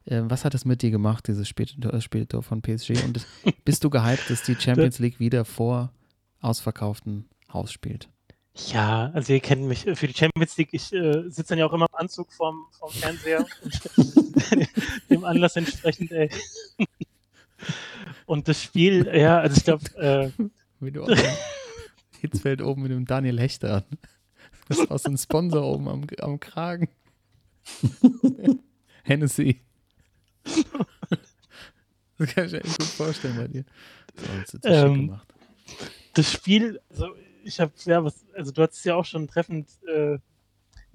Äh, 0.06 0.22
was 0.24 0.46
hat 0.46 0.56
es 0.56 0.64
mit 0.64 0.82
dir 0.84 0.92
gemacht, 0.92 1.28
dieses 1.28 1.50
späte, 1.50 1.76
äh, 1.92 2.00
späte 2.00 2.30
Tor 2.30 2.44
von 2.44 2.62
PSG? 2.62 2.92
Und 3.04 3.28
bist 3.66 3.84
du 3.84 3.90
gehypt, 3.90 4.30
dass 4.30 4.44
die 4.44 4.56
Champions 4.56 5.00
League 5.00 5.20
wieder 5.20 5.44
vor 5.44 5.92
ausverkauftem 6.40 7.26
Haus 7.52 7.74
spielt? 7.74 8.08
Ja, 8.54 9.12
also 9.14 9.34
ihr 9.34 9.40
kennt 9.40 9.64
mich 9.64 9.88
äh, 9.88 9.96
für 9.96 10.08
die 10.08 10.14
Champions 10.14 10.58
League. 10.58 10.70
Ich 10.74 10.92
äh, 10.94 11.24
sitze 11.30 11.50
dann 11.50 11.60
ja 11.60 11.66
auch 11.66 11.74
immer 11.74 11.88
im 11.90 11.96
Anzug 11.96 12.32
vorm, 12.34 12.66
vorm 12.72 12.92
Fernseher 12.92 13.46
und 13.64 13.82
dem 15.10 15.24
Anlass 15.24 15.56
entsprechend. 15.56 16.12
Ey. 16.12 16.30
Und 18.26 18.48
das 18.48 18.62
Spiel, 18.62 19.10
ja, 19.14 19.40
also 19.40 19.58
ich 19.58 19.64
glaube, 19.64 19.84
äh, 19.98 20.32
Wie 20.80 20.92
du 20.92 21.04
auch 21.04 21.10
Hitzfeld 22.20 22.62
oben 22.62 22.84
mit 22.84 22.92
dem 22.92 23.06
Daniel 23.06 23.40
Hechter 23.40 23.78
an. 23.78 23.98
Das 24.68 24.90
auch 24.90 25.00
so 25.00 25.10
ein 25.10 25.18
Sponsor 25.18 25.64
oben 25.64 25.88
am, 25.88 26.06
am 26.20 26.40
Kragen. 26.40 26.88
Hennessy. 29.04 29.62
Das 32.18 32.34
kann 32.36 32.46
ich 32.46 32.52
mir 32.52 32.64
echt 32.64 32.80
gut 32.80 32.88
vorstellen 32.88 33.36
bei 33.38 33.48
dir. 33.48 33.66
Das 34.16 34.60
Ähm, 34.64 35.08
gemacht. 35.08 35.34
das 36.14 36.32
Spiel, 36.32 36.80
also 36.90 37.16
ich 37.44 37.60
habe, 37.60 37.72
ja, 37.86 38.04
was, 38.04 38.26
also 38.36 38.52
du 38.52 38.62
hast 38.62 38.74
es 38.74 38.84
ja 38.84 38.96
auch 38.96 39.06
schon 39.06 39.28
treffend 39.28 39.70
äh, 39.88 40.18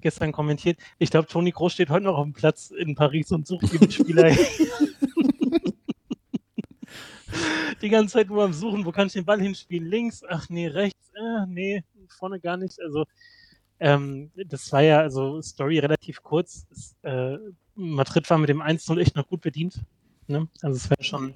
gestern 0.01 0.31
kommentiert. 0.31 0.79
Ich 0.99 1.09
glaube, 1.09 1.27
Toni 1.27 1.51
Groß 1.51 1.73
steht 1.73 1.89
heute 1.89 2.05
noch 2.05 2.17
auf 2.17 2.23
dem 2.23 2.33
Platz 2.33 2.71
in 2.71 2.95
Paris 2.95 3.31
und 3.31 3.47
sucht 3.47 3.71
die 3.71 3.79
Mitspieler. 3.79 4.31
die 7.81 7.89
ganze 7.89 8.13
Zeit 8.13 8.29
nur 8.29 8.43
am 8.43 8.53
Suchen, 8.53 8.85
wo 8.85 8.91
kann 8.91 9.07
ich 9.07 9.13
den 9.13 9.25
Ball 9.25 9.41
hinspielen? 9.41 9.87
Links, 9.87 10.23
ach 10.27 10.49
nee, 10.49 10.67
rechts, 10.67 11.11
äh, 11.15 11.45
nee, 11.47 11.83
vorne 12.07 12.39
gar 12.39 12.57
nicht. 12.57 12.81
Also 12.81 13.05
ähm, 13.79 14.31
das 14.35 14.71
war 14.71 14.81
ja, 14.81 14.99
also 14.99 15.41
Story 15.41 15.79
relativ 15.79 16.23
kurz. 16.23 16.65
Es, 16.71 16.95
äh, 17.03 17.37
Madrid 17.75 18.29
war 18.29 18.37
mit 18.37 18.49
dem 18.49 18.61
1-0 18.61 18.99
echt 18.99 19.15
noch 19.15 19.27
gut 19.27 19.41
bedient. 19.41 19.81
Ne? 20.27 20.47
Also 20.61 20.77
es 20.77 20.89
war 20.89 21.03
schon 21.03 21.35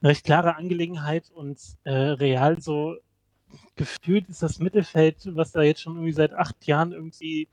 eine 0.00 0.10
recht 0.10 0.24
klare 0.24 0.56
Angelegenheit 0.56 1.30
und 1.30 1.60
äh, 1.84 1.92
Real 1.92 2.60
so 2.60 2.96
gefühlt 3.76 4.28
ist 4.28 4.42
das 4.42 4.58
Mittelfeld, 4.58 5.16
was 5.34 5.52
da 5.52 5.62
jetzt 5.62 5.82
schon 5.82 5.94
irgendwie 5.94 6.12
seit 6.12 6.32
acht 6.32 6.66
Jahren 6.66 6.92
irgendwie 6.92 7.48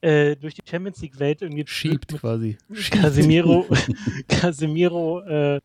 äh, 0.00 0.36
durch 0.36 0.54
die 0.54 0.62
Champions 0.68 1.00
League 1.00 1.18
Welt 1.18 1.42
irgendwie 1.42 1.64
Schiebt 1.66 2.08
quasi. 2.08 2.58
Casemiro, 2.90 3.66
Casemiro, 4.28 5.20
äh, 5.22 5.60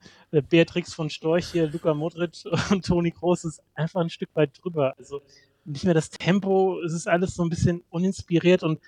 Beatrix 0.49 0.93
von 0.93 1.09
Storch 1.09 1.47
hier, 1.51 1.67
Luka 1.67 1.93
Modric 1.93 2.43
und 2.71 2.85
Toni 2.85 3.11
Kroos 3.11 3.43
ist 3.45 3.61
einfach 3.73 4.01
ein 4.01 4.09
Stück 4.09 4.29
weit 4.35 4.51
drüber. 4.61 4.93
Also 4.97 5.21
nicht 5.65 5.85
mehr 5.85 5.93
das 5.93 6.09
Tempo, 6.09 6.79
es 6.81 6.93
ist 6.93 7.07
alles 7.07 7.35
so 7.35 7.43
ein 7.43 7.49
bisschen 7.49 7.83
uninspiriert 7.89 8.63
und 8.63 8.79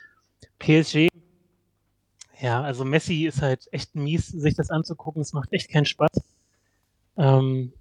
PSG, 0.59 1.09
ja, 2.41 2.61
also 2.61 2.85
Messi 2.85 3.25
ist 3.25 3.41
halt 3.41 3.67
echt 3.71 3.95
mies, 3.95 4.27
sich 4.27 4.55
das 4.55 4.69
anzugucken. 4.69 5.21
Es 5.21 5.33
macht 5.33 5.51
echt 5.51 5.69
keinen 5.69 5.85
Spaß. 5.85 6.21
Ähm, 7.17 7.73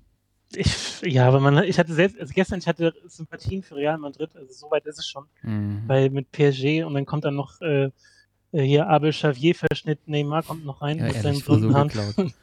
ich, 0.55 1.01
ja, 1.03 1.27
aber 1.27 1.41
man, 1.41 1.63
ich 1.65 1.79
hatte 1.79 1.93
selbst, 1.95 2.19
also 2.19 2.33
gestern, 2.33 2.59
ich 2.59 2.67
hatte 2.67 2.95
Sympathien 3.07 3.63
für 3.63 3.77
Real 3.77 3.99
Madrid, 3.99 4.35
also 4.35 4.53
soweit 4.53 4.87
ist 4.87 4.99
es 4.99 5.07
schon 5.07 5.27
Mhm. 5.43 5.85
weil 5.87 6.11
mit 6.11 6.31
PSG 6.33 6.85
und 6.85 6.95
dann 6.95 7.07
kommt 7.07 7.25
dann 7.25 7.37
noch 7.37 7.61
äh, 7.61 7.91
äh, 8.53 8.63
hier 8.63 8.89
Abel 8.89 9.11
Xavier 9.11 9.55
Verschnitt, 9.55 10.07
Neymar 10.09 10.43
kommt 10.43 10.65
noch 10.65 10.83
rein 10.83 10.99
Ja, 10.99 11.05
mit 11.05 11.17
seinen 11.17 11.41
blonden 11.41 11.73
geklaut. 11.73 12.15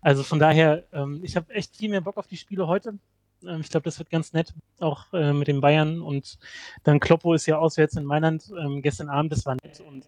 Also 0.00 0.22
von 0.22 0.38
daher, 0.38 0.84
ähm, 0.92 1.20
ich 1.24 1.36
habe 1.36 1.52
echt 1.52 1.76
viel 1.76 1.90
mehr 1.90 2.00
Bock 2.00 2.16
auf 2.18 2.28
die 2.28 2.36
Spiele 2.36 2.68
heute. 2.68 2.98
Ähm, 3.44 3.60
ich 3.60 3.68
glaube, 3.68 3.84
das 3.84 3.98
wird 3.98 4.10
ganz 4.10 4.32
nett, 4.32 4.54
auch 4.78 5.12
äh, 5.12 5.32
mit 5.32 5.48
den 5.48 5.60
Bayern 5.60 6.00
und 6.00 6.38
dann 6.84 7.00
Kloppo 7.00 7.34
ist 7.34 7.46
ja 7.46 7.58
auswärts 7.58 7.96
in 7.96 8.04
Mailand 8.04 8.50
ähm, 8.58 8.80
gestern 8.80 9.08
Abend, 9.08 9.32
das 9.32 9.44
war 9.44 9.56
nett 9.62 9.80
und 9.80 10.06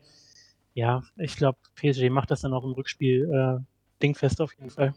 ja, 0.74 1.02
ich 1.16 1.36
glaube, 1.36 1.58
PSG 1.74 2.08
macht 2.08 2.30
das 2.30 2.42
dann 2.42 2.54
auch 2.54 2.64
im 2.64 2.72
Rückspiel 2.72 3.28
äh, 3.30 3.64
dingfest 4.00 4.40
auf 4.40 4.54
jeden 4.54 4.70
Fall. 4.70 4.94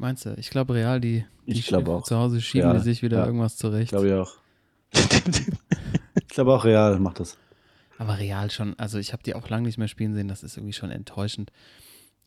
Meinst 0.00 0.24
du? 0.24 0.34
Ich 0.38 0.48
glaube, 0.48 0.72
Real, 0.72 0.98
die, 0.98 1.26
die 1.46 1.52
Ich 1.52 1.66
glaube 1.66 1.90
auch. 1.90 2.04
zu 2.04 2.16
Hause 2.16 2.40
schieben 2.40 2.70
Real, 2.70 2.78
die 2.78 2.84
sich 2.84 3.02
wieder 3.02 3.18
ja. 3.18 3.26
irgendwas 3.26 3.58
zurecht. 3.58 3.90
Glaube 3.90 4.08
ich 4.08 4.14
auch. 4.14 4.32
Ich 6.22 6.34
glaube 6.34 6.54
auch 6.54 6.64
Real 6.64 6.98
macht 7.00 7.18
das. 7.18 7.36
Aber 7.98 8.18
Real 8.18 8.50
schon, 8.52 8.78
also 8.78 8.98
ich 8.98 9.12
habe 9.12 9.22
die 9.24 9.34
auch 9.34 9.48
lange 9.48 9.66
nicht 9.66 9.78
mehr 9.78 9.88
spielen 9.88 10.14
sehen, 10.14 10.28
das 10.28 10.44
ist 10.44 10.56
irgendwie 10.56 10.72
schon 10.72 10.92
enttäuschend. 10.92 11.50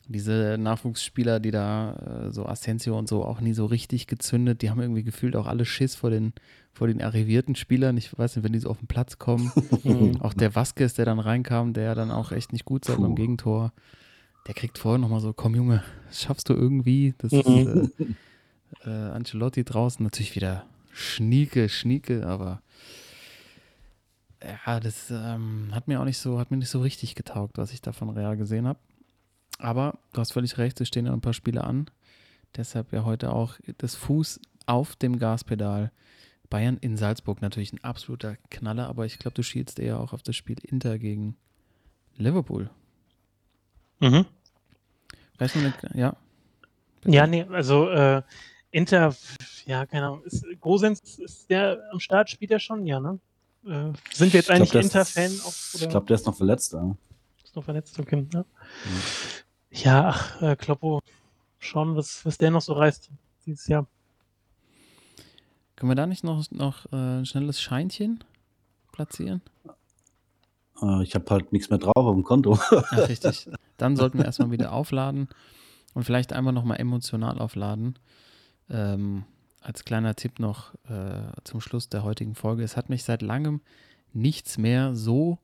Diese 0.07 0.57
Nachwuchsspieler, 0.59 1.39
die 1.39 1.51
da, 1.51 2.25
äh, 2.27 2.31
so 2.31 2.45
Asensio 2.45 2.97
und 2.97 3.07
so, 3.07 3.23
auch 3.23 3.39
nie 3.39 3.53
so 3.53 3.65
richtig 3.65 4.07
gezündet, 4.07 4.61
die 4.61 4.69
haben 4.69 4.81
irgendwie 4.81 5.03
gefühlt 5.03 5.37
auch 5.37 5.47
alle 5.47 5.63
Schiss 5.63 5.95
vor 5.95 6.09
den, 6.09 6.33
vor 6.73 6.87
den 6.87 7.01
arrivierten 7.01 7.55
Spielern. 7.55 7.95
Ich 7.95 8.15
weiß 8.17 8.35
nicht, 8.35 8.43
wenn 8.43 8.51
die 8.53 8.59
so 8.59 8.69
auf 8.69 8.79
den 8.79 8.87
Platz 8.87 9.17
kommen. 9.19 9.51
auch 10.19 10.33
der 10.33 10.53
Vasquez, 10.53 10.93
der 10.95 11.05
dann 11.05 11.19
reinkam, 11.19 11.73
der 11.73 11.95
dann 11.95 12.11
auch 12.11 12.33
echt 12.33 12.51
nicht 12.51 12.65
gut 12.65 12.83
sah 12.83 12.95
beim. 12.95 13.15
Gegentor, 13.15 13.71
der 14.47 14.53
kriegt 14.53 14.77
vorher 14.77 14.99
nochmal 14.99 15.21
so, 15.21 15.33
komm 15.33 15.55
Junge, 15.55 15.83
das 16.07 16.21
schaffst 16.21 16.49
du 16.49 16.53
irgendwie. 16.53 17.13
Das 17.17 17.31
Mhm. 17.31 17.91
ist 17.95 17.99
äh, 18.85 18.89
äh, 18.89 19.09
Ancelotti 19.11 19.63
draußen, 19.63 20.03
natürlich 20.03 20.35
wieder 20.35 20.65
schnieke, 20.91 21.69
schnieke, 21.69 22.25
aber 22.27 22.61
ja, 24.65 24.79
das 24.79 25.09
ähm, 25.09 25.69
hat 25.71 25.87
mir 25.87 26.01
auch 26.01 26.05
nicht 26.05 26.17
so, 26.17 26.37
hat 26.39 26.51
mir 26.51 26.57
nicht 26.57 26.69
so 26.69 26.81
richtig 26.81 27.15
getaugt, 27.15 27.57
was 27.57 27.71
ich 27.71 27.81
da 27.81 27.93
von 27.93 28.09
Real 28.09 28.35
gesehen 28.35 28.67
habe. 28.67 28.79
Aber 29.57 29.97
du 30.11 30.19
hast 30.19 30.33
völlig 30.33 30.57
recht, 30.57 30.81
es 30.81 30.89
stehen 30.89 31.05
ja 31.05 31.13
ein 31.13 31.21
paar 31.21 31.33
Spiele 31.33 31.63
an. 31.63 31.85
Deshalb 32.57 32.91
ja 32.91 33.05
heute 33.05 33.31
auch 33.31 33.55
das 33.77 33.95
Fuß 33.95 34.41
auf 34.65 34.95
dem 34.97 35.17
Gaspedal. 35.17 35.91
Bayern 36.49 36.77
in 36.77 36.97
Salzburg 36.97 37.41
natürlich 37.41 37.73
ein 37.73 37.83
absoluter 37.83 38.35
Knaller, 38.51 38.87
aber 38.87 39.05
ich 39.05 39.17
glaube, 39.17 39.33
du 39.35 39.43
schielst 39.43 39.79
eher 39.79 39.99
auch 39.99 40.13
auf 40.13 40.21
das 40.21 40.35
Spiel 40.35 40.57
Inter 40.61 40.99
gegen 40.99 41.35
Liverpool. 42.17 42.69
Mhm. 44.03 44.25
Weißt 45.37 45.55
du, 45.55 45.73
ja? 45.93 46.15
Bitte. 47.01 47.15
Ja, 47.15 47.25
nee, 47.25 47.43
also 47.43 47.89
äh, 47.89 48.21
Inter, 48.71 49.15
ja, 49.65 49.85
keine 49.85 50.07
Ahnung. 50.07 50.23
Ist, 50.23 50.45
Gosens, 50.59 51.19
ist 51.19 51.49
der 51.49 51.79
am 51.91 51.99
Start, 51.99 52.29
spielt 52.29 52.51
er 52.51 52.59
schon? 52.59 52.85
Ja, 52.85 52.99
ne? 52.99 53.19
Äh, 53.65 53.93
sind 54.13 54.33
wir 54.33 54.39
jetzt 54.41 54.51
eigentlich 54.51 54.73
Inter-Fan? 54.73 55.31
Ich 55.31 55.89
glaube, 55.89 56.05
der 56.05 56.15
ist 56.15 56.25
noch 56.25 56.35
verletzt. 56.35 56.73
Ja. 56.73 56.95
ist 57.43 57.55
noch 57.55 57.63
verletzt? 57.63 57.97
Okay, 57.97 58.27
ja. 58.33 58.45
Ja, 59.71 60.09
ach, 60.09 60.41
äh, 60.41 60.55
Kloppo, 60.57 61.01
schauen, 61.59 61.95
was, 61.95 62.25
was 62.25 62.37
der 62.37 62.51
noch 62.51 62.61
so 62.61 62.73
reißt 62.73 63.09
dieses 63.45 63.67
Jahr. 63.67 63.87
Können 65.77 65.91
wir 65.91 65.95
da 65.95 66.05
nicht 66.05 66.23
noch, 66.23 66.49
noch 66.51 66.91
äh, 66.91 67.19
ein 67.19 67.25
schnelles 67.25 67.61
Scheinchen 67.61 68.23
platzieren? 68.91 69.41
Äh, 70.83 71.03
ich 71.03 71.15
habe 71.15 71.25
halt 71.29 71.51
nichts 71.53 71.69
mehr 71.69 71.79
drauf 71.79 71.93
auf 71.95 72.15
dem 72.15 72.23
Konto. 72.23 72.57
Ja, 72.71 73.05
richtig. 73.05 73.49
Dann 73.77 73.95
sollten 73.95 74.17
wir 74.17 74.25
erstmal 74.25 74.51
wieder 74.51 74.71
aufladen 74.71 75.29
und 75.93 76.03
vielleicht 76.03 76.33
einmal 76.33 76.53
nochmal 76.53 76.79
emotional 76.79 77.39
aufladen. 77.39 77.97
Ähm, 78.69 79.23
als 79.61 79.85
kleiner 79.85 80.15
Tipp 80.15 80.39
noch 80.39 80.73
äh, 80.89 81.31
zum 81.43 81.61
Schluss 81.61 81.89
der 81.89 82.03
heutigen 82.03 82.35
Folge. 82.35 82.63
Es 82.63 82.75
hat 82.77 82.89
mich 82.89 83.03
seit 83.03 83.21
langem 83.21 83.61
nichts 84.11 84.57
mehr 84.57 84.93
so 84.95 85.39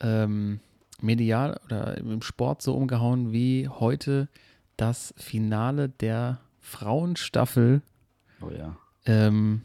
ähm, 0.00 0.60
medial 1.00 1.60
oder 1.64 1.96
im 1.98 2.22
Sport 2.22 2.62
so 2.62 2.74
umgehauen 2.74 3.32
wie 3.32 3.68
heute 3.68 4.28
das 4.76 5.14
Finale 5.16 5.88
der 5.88 6.40
Frauenstaffel 6.60 7.82
Oh 8.40 8.50
ja. 8.50 8.76
ähm, 9.06 9.62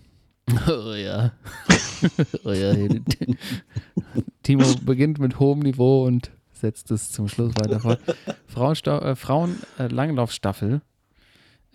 oh 0.67 0.93
ja. 0.93 1.32
oh 2.43 2.51
ja. 2.51 2.73
Timo 4.43 4.65
beginnt 4.84 5.19
mit 5.19 5.39
hohem 5.39 5.60
Niveau 5.60 6.06
und 6.06 6.32
setzt 6.51 6.91
es 6.91 7.12
zum 7.12 7.27
Schluss 7.27 7.53
weiter 7.56 7.79
fort. 7.79 8.01
Äh, 8.88 9.15
Frauen 9.15 9.60
äh, 9.79 9.88
Langlaufstaffel. 9.88 10.82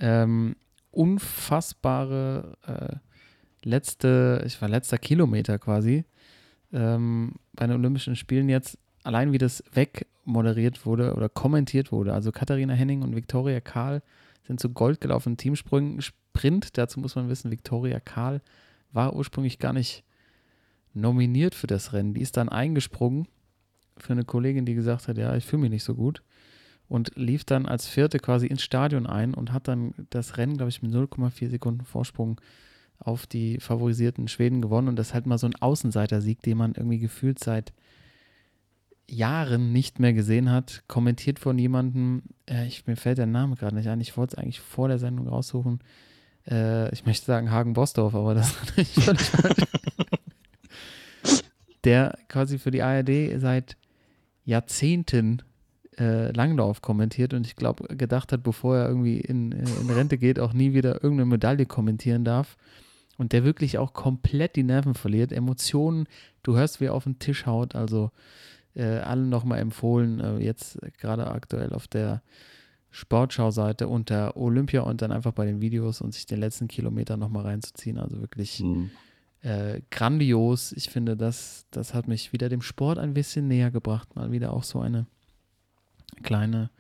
Ähm, 0.01 0.57
unfassbare 0.91 2.57
äh, 2.67 3.69
letzte, 3.69 4.43
ich 4.47 4.61
war 4.61 4.69
letzter 4.69 4.99
Kilometer 4.99 5.59
quasi 5.59 6.05
ähm, 6.73 7.35
bei 7.55 7.67
den 7.67 7.77
Olympischen 7.77 8.17
Spielen 8.17 8.49
jetzt 8.49 8.79
allein 9.03 9.33
wie 9.33 9.39
das 9.39 9.63
wegmoderiert 9.73 10.87
wurde 10.87 11.15
oder 11.15 11.29
kommentiert 11.29 11.93
wurde. 11.93 12.13
Also 12.13 12.33
Katharina 12.33 12.75
Henning 12.75 13.03
und 13.03 13.17
Viktoria 13.17 13.61
Karl 13.61 14.03
sind 14.49 14.59
zu 14.59 14.71
Gold 14.71 15.01
gelaufen. 15.01 15.37
Teamsprung 15.37 16.01
Sprint, 16.01 16.77
dazu 16.77 16.99
muss 16.99 17.15
man 17.15 17.29
wissen, 17.29 17.51
Viktoria 17.51 18.01
Karl 18.01 18.41
war 18.91 19.15
ursprünglich 19.15 19.59
gar 19.59 19.73
nicht 19.73 20.03
nominiert 20.95 21.55
für 21.55 21.67
das 21.67 21.93
Rennen. 21.93 22.15
Die 22.15 22.23
ist 22.23 22.37
dann 22.37 22.49
eingesprungen 22.49 23.29
für 23.99 24.13
eine 24.13 24.25
Kollegin, 24.25 24.65
die 24.65 24.75
gesagt 24.75 25.07
hat, 25.07 25.19
ja, 25.19 25.37
ich 25.37 25.45
fühle 25.45 25.63
mich 25.63 25.71
nicht 25.71 25.85
so 25.85 25.95
gut. 25.95 26.23
Und 26.89 27.13
lief 27.17 27.45
dann 27.45 27.67
als 27.67 27.87
Vierte 27.87 28.19
quasi 28.19 28.47
ins 28.47 28.63
Stadion 28.63 29.07
ein 29.07 29.35
und 29.35 29.53
hat 29.53 29.69
dann 29.69 29.93
das 30.09 30.39
Rennen, 30.39 30.57
glaube 30.57 30.71
ich, 30.71 30.81
mit 30.81 30.91
0,4 30.91 31.51
Sekunden 31.51 31.85
Vorsprung 31.85 32.41
auf 32.99 33.27
die 33.27 33.61
favorisierten 33.61 34.27
Schweden 34.27 34.63
gewonnen. 34.63 34.89
Und 34.89 34.97
das 34.97 35.09
ist 35.09 35.15
halt 35.15 35.27
mal 35.27 35.37
so 35.37 35.47
ein 35.47 35.55
Außenseiter-Sieg, 35.55 36.41
den 36.41 36.57
man 36.57 36.73
irgendwie 36.75 36.99
gefühlt 36.99 37.39
seit 37.39 37.75
Jahren 39.09 39.73
nicht 39.73 39.99
mehr 39.99 40.13
gesehen 40.13 40.51
hat. 40.51 40.83
Kommentiert 40.87 41.39
von 41.39 41.59
jemandem, 41.59 42.23
äh, 42.49 42.67
ich, 42.67 42.87
mir 42.87 42.97
fällt 42.97 43.19
der 43.19 43.27
Name 43.27 43.57
gerade 43.57 43.75
nicht 43.75 43.89
ein, 43.89 44.01
ich 44.01 44.17
wollte 44.17 44.37
es 44.37 44.39
eigentlich 44.39 44.61
vor 44.61 44.89
der 44.89 44.99
Sendung 44.99 45.29
raussuchen. 45.29 45.81
Äh, 46.49 46.93
ich 46.93 47.07
möchte 47.07 47.27
sagen 47.27 47.51
Hagen 47.51 47.73
Bosdorf, 47.73 48.15
aber 48.15 48.35
das 48.35 48.55
ist 48.77 49.03
völlig 49.03 49.23
falsch. 49.23 49.63
Der 51.85 52.19
quasi 52.29 52.59
für 52.59 52.71
die 52.71 52.83
ARD 52.83 53.41
seit 53.41 53.77
Jahrzehnten 54.45 55.43
äh, 55.99 56.33
Langlauf 56.33 56.83
kommentiert 56.83 57.35
und 57.35 57.47
ich 57.47 57.57
glaube, 57.57 57.97
gedacht 57.97 58.33
hat, 58.33 58.43
bevor 58.43 58.77
er 58.77 58.89
irgendwie 58.89 59.21
in, 59.21 59.53
äh, 59.53 59.65
in 59.81 59.91
Rente 59.91 60.19
geht, 60.19 60.39
auch 60.39 60.53
nie 60.53 60.75
wieder 60.75 61.03
irgendeine 61.03 61.27
Medaille 61.27 61.67
kommentieren 61.67 62.25
darf. 62.25 62.57
Und 63.17 63.33
der 63.33 63.43
wirklich 63.43 63.79
auch 63.79 63.95
komplett 63.95 64.55
die 64.55 64.63
Nerven 64.63 64.95
verliert. 64.95 65.33
Emotionen, 65.33 66.07
du 66.45 66.57
hörst, 66.57 66.81
wie 66.81 66.85
er 66.85 66.95
auf 66.95 67.03
den 67.03 67.19
Tisch 67.19 67.47
haut. 67.47 67.75
Also 67.75 68.13
äh, 68.79 68.99
allen 69.01 69.29
nochmal 69.29 69.59
empfohlen, 69.59 70.21
äh, 70.21 70.39
jetzt 70.39 70.79
gerade 70.99 71.27
aktuell 71.27 71.73
auf 71.75 71.87
der 71.89 72.23
Sportschau-Seite 72.91 73.87
unter 73.89 74.37
Olympia 74.37 74.81
und 74.83 75.03
dann 75.03 75.13
einfach 75.13 75.33
bei 75.33 75.45
den 75.45 75.61
Videos 75.61 76.01
und 76.01 76.15
sich 76.15 76.25
den 76.25 76.41
letzten 76.41 76.69
Kilometer 76.69 77.17
nochmal 77.19 77.45
reinzuziehen. 77.45 77.99
Also 77.99 78.21
wirklich 78.21 78.61
Hm. 78.61 78.91
äh, 79.43 79.83
grandios. 79.91 80.73
Ich 80.73 80.89
finde, 80.89 81.17
das, 81.17 81.67
das 81.71 81.93
hat 81.93 82.09
mich 82.09 82.33
wieder 82.33 82.49
dem 82.49 82.63
Sport 82.63 82.99
ein 82.99 83.13
bisschen 83.15 83.47
näher 83.47 83.71
gebracht. 83.71 84.17
Mal 84.17 84.31
wieder 84.33 84.53
auch 84.55 84.63
so 84.65 84.81
eine 84.81 85.07
kleine 86.23 86.71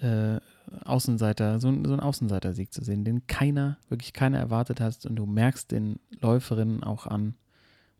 äh, 0.00 0.38
Außenseiter, 0.84 1.58
so, 1.58 1.68
ein- 1.68 1.84
so 1.84 1.92
einen 1.92 2.00
Außenseiter-Sieg 2.00 2.72
zu 2.72 2.84
sehen, 2.84 3.04
den 3.04 3.26
keiner, 3.26 3.78
wirklich 3.88 4.12
keiner 4.12 4.38
erwartet 4.38 4.80
hat. 4.80 5.04
Und 5.06 5.16
du 5.16 5.26
merkst 5.26 5.72
den 5.72 5.98
Läuferinnen 6.20 6.84
auch 6.84 7.06
an, 7.06 7.34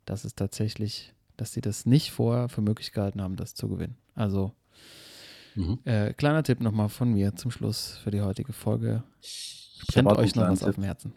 dass 0.05 0.25
es 0.25 0.35
tatsächlich, 0.37 1.13
dass 1.39 1.53
sie 1.53 1.61
das 1.63 1.87
nicht 1.87 2.13
vorher 2.13 2.49
für 2.51 2.61
möglich 2.61 2.93
gehalten 2.93 3.23
haben, 3.23 3.37
das 3.37 3.55
zu 3.55 3.69
gewinnen. 3.69 3.97
Also 4.15 4.53
Mhm. 5.55 5.79
äh, 5.85 6.13
kleiner 6.13 6.43
Tipp 6.45 6.61
nochmal 6.61 6.89
von 6.89 7.13
mir 7.13 7.35
zum 7.35 7.51
Schluss 7.51 7.99
für 8.05 8.11
die 8.13 8.21
heutige 8.21 8.53
Folge. 8.53 9.03
Ich 9.21 9.87
Brennt 9.93 10.09
euch 10.09 10.17
noch 10.17 10.23
was 10.25 10.33
kleinen 10.33 10.53
auf 10.53 10.59
Tipp. 10.61 10.75
dem 10.75 10.85
Herzen. 10.85 11.13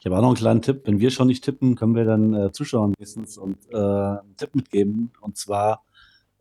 Ich 0.00 0.06
habe 0.06 0.16
auch 0.16 0.22
noch 0.22 0.28
einen 0.28 0.36
kleinen 0.36 0.62
Tipp. 0.62 0.82
Wenn 0.86 0.98
wir 1.00 1.10
schon 1.10 1.26
nicht 1.28 1.44
tippen, 1.44 1.74
können 1.76 1.94
wir 1.94 2.04
dann 2.04 2.34
äh, 2.34 2.50
Zuschauern 2.52 2.94
wenigstens 2.98 3.36
und, 3.38 3.58
äh, 3.72 3.76
einen 3.76 4.36
Tipp 4.36 4.54
mitgeben. 4.54 5.10
Und 5.20 5.36
zwar, 5.36 5.84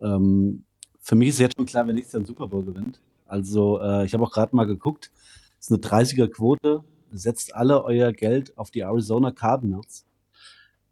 ähm, 0.01 0.63
für 0.99 1.15
mich 1.15 1.29
ist 1.29 1.39
jetzt 1.39 1.55
schon 1.57 1.65
klar, 1.67 1.85
wer 1.87 1.93
nächstes 1.93 2.13
Jahr 2.13 2.21
den 2.23 2.27
Super 2.27 2.47
Bowl 2.47 2.63
gewinnt. 2.63 2.99
Also, 3.27 3.79
äh, 3.81 4.05
ich 4.05 4.13
habe 4.13 4.23
auch 4.23 4.31
gerade 4.31 4.55
mal 4.55 4.65
geguckt. 4.65 5.11
Es 5.59 5.67
ist 5.67 5.71
eine 5.71 5.79
30er-Quote. 5.81 6.83
Setzt 7.11 7.53
alle 7.55 7.83
euer 7.83 8.11
Geld 8.11 8.57
auf 8.57 8.71
die 8.71 8.81
Arizona 8.81 9.31
Cardinals. 9.31 10.05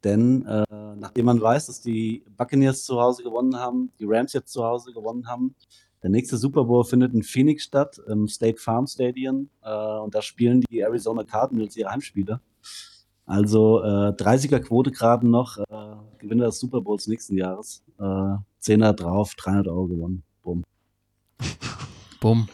Denn 0.06 0.46
äh, 0.46 0.63
nachdem 0.98 1.26
man 1.26 1.41
weiß, 1.41 1.65
dass 1.65 1.82
die 1.82 2.24
Buccaneers 2.38 2.86
zu 2.86 3.02
Hause 3.02 3.24
gewonnen 3.24 3.58
haben, 3.58 3.91
die 4.00 4.06
Rams 4.08 4.34
jetzt 4.34 4.54
zu 4.54 4.63
Hause 4.63 4.94
gewonnen 4.94 5.28
haben, 5.28 5.56
der 6.04 6.12
nächste 6.12 6.38
Super 6.38 6.65
Bowl 6.65 6.84
findet 6.84 7.15
in 7.15 7.24
Phoenix 7.24 7.63
statt, 7.63 8.00
im 8.08 8.28
State 8.28 8.60
Farm 8.60 8.86
Stadium. 8.86 9.50
Äh, 9.63 9.98
und 9.98 10.13
da 10.13 10.22
spielen 10.22 10.62
die 10.70 10.82
Arizona 10.82 11.24
Cardinals 11.24 11.76
ihre 11.76 11.89
Heimspiele. 11.89 12.39
Also 13.26 13.82
äh, 13.82 14.12
30er 14.12 14.60
Quote 14.60 14.91
gerade 14.91 15.28
noch, 15.28 15.58
äh, 15.58 15.63
Gewinner 16.20 16.46
des 16.46 16.60
Super 16.60 16.82
Bowls 16.82 17.08
nächsten 17.08 17.36
Jahres. 17.36 17.84
Äh, 17.98 18.36
10er 18.62 18.94
drauf, 18.94 19.34
300 19.34 19.68
Euro 19.68 19.88
gewonnen. 19.88 20.24
Bumm. 20.44 20.63
Bumm. 22.22 22.48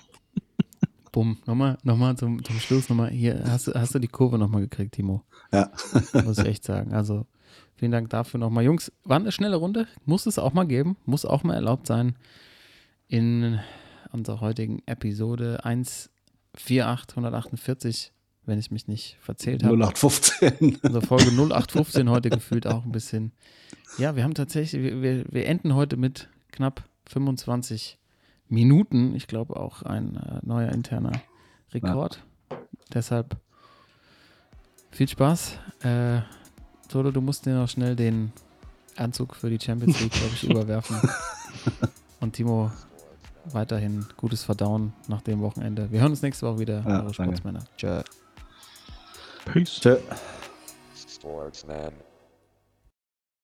Bumm. 1.12 1.38
Nochmal, 1.46 1.78
nochmal 1.84 2.16
zum, 2.18 2.44
zum 2.44 2.60
Schluss 2.60 2.90
nochmal. 2.90 3.10
Hier, 3.10 3.44
hast, 3.46 3.68
du- 3.68 3.74
hast 3.74 3.94
du 3.94 4.00
die 4.00 4.08
Kurve 4.08 4.38
nochmal 4.38 4.62
gekriegt, 4.62 4.94
Timo? 4.94 5.24
Ja. 5.52 5.72
Muss 6.26 6.38
ich 6.38 6.46
echt 6.46 6.64
sagen. 6.64 6.94
Also, 6.94 7.26
vielen 7.76 7.92
Dank 7.92 8.10
dafür 8.10 8.40
nochmal. 8.40 8.64
Jungs, 8.64 8.92
war 9.04 9.18
eine 9.18 9.32
schnelle 9.32 9.58
Runde. 9.58 9.88
Muss 10.06 10.26
es 10.26 10.40
auch 10.40 10.54
mal 10.54 10.66
geben. 10.66 10.96
Muss 11.06 11.26
auch 11.26 11.44
mal 11.44 11.56
erlaubt 11.56 11.88
sein. 11.88 12.16
In 13.08 13.60
unserer 14.14 14.40
heutigen 14.40 14.82
Episode 14.86 15.66
148, 15.66 18.14
wenn 18.46 18.60
ich 18.60 18.72
mich 18.72 18.88
nicht 18.88 19.18
verzählt 19.22 19.64
habe. 19.64 19.74
0815. 19.76 20.78
Unsere 20.82 21.02
Folge 21.06 21.32
0815 21.32 22.10
heute 22.10 22.30
gefühlt 22.30 22.68
auch 22.68 22.86
ein 22.86 22.92
bisschen. 22.92 23.32
Ja, 23.98 24.16
wir 24.16 24.24
haben 24.24 24.34
tatsächlich, 24.34 24.82
wir, 24.82 25.02
wir, 25.02 25.26
wir 25.30 25.46
enden 25.48 25.76
heute 25.76 25.98
mit 25.98 26.30
knapp 26.52 26.84
25 27.08 27.98
Minuten. 28.52 29.16
Ich 29.16 29.28
glaube 29.28 29.56
auch 29.56 29.82
ein 29.84 30.18
äh, 30.18 30.40
neuer 30.44 30.72
interner 30.72 31.14
Rekord. 31.74 32.22
Deshalb 32.94 33.38
viel 34.92 35.08
Spaß. 35.08 35.58
Äh, 35.84 36.22
Toto, 36.90 37.12
du 37.12 37.22
musst 37.22 37.46
dir 37.46 37.56
noch 37.56 37.70
schnell 37.70 37.96
den 37.96 38.34
Anzug 38.98 39.36
für 39.36 39.50
die 39.50 39.60
Champions 39.60 40.00
League, 40.02 40.12
glaube 40.12 40.34
ich, 40.34 40.44
überwerfen. 40.50 40.98
Und 42.20 42.34
Timo, 42.34 42.70
weiterhin 43.46 44.06
gutes 44.18 44.44
Verdauen 44.44 44.94
nach 45.08 45.22
dem 45.22 45.42
Wochenende. 45.42 45.90
Wir 45.90 46.02
hören 46.02 46.12
uns 46.12 46.22
nächste 46.22 46.46
Woche 46.46 46.60
wieder. 46.60 46.84
Ja, 46.86 47.04
eure. 47.04 47.14
Sportsmänner. 47.14 47.64
Tschö. 47.78 48.02
Peace. 49.46 49.80
Tschö. 49.80 49.98
Sportsman. 50.94 51.94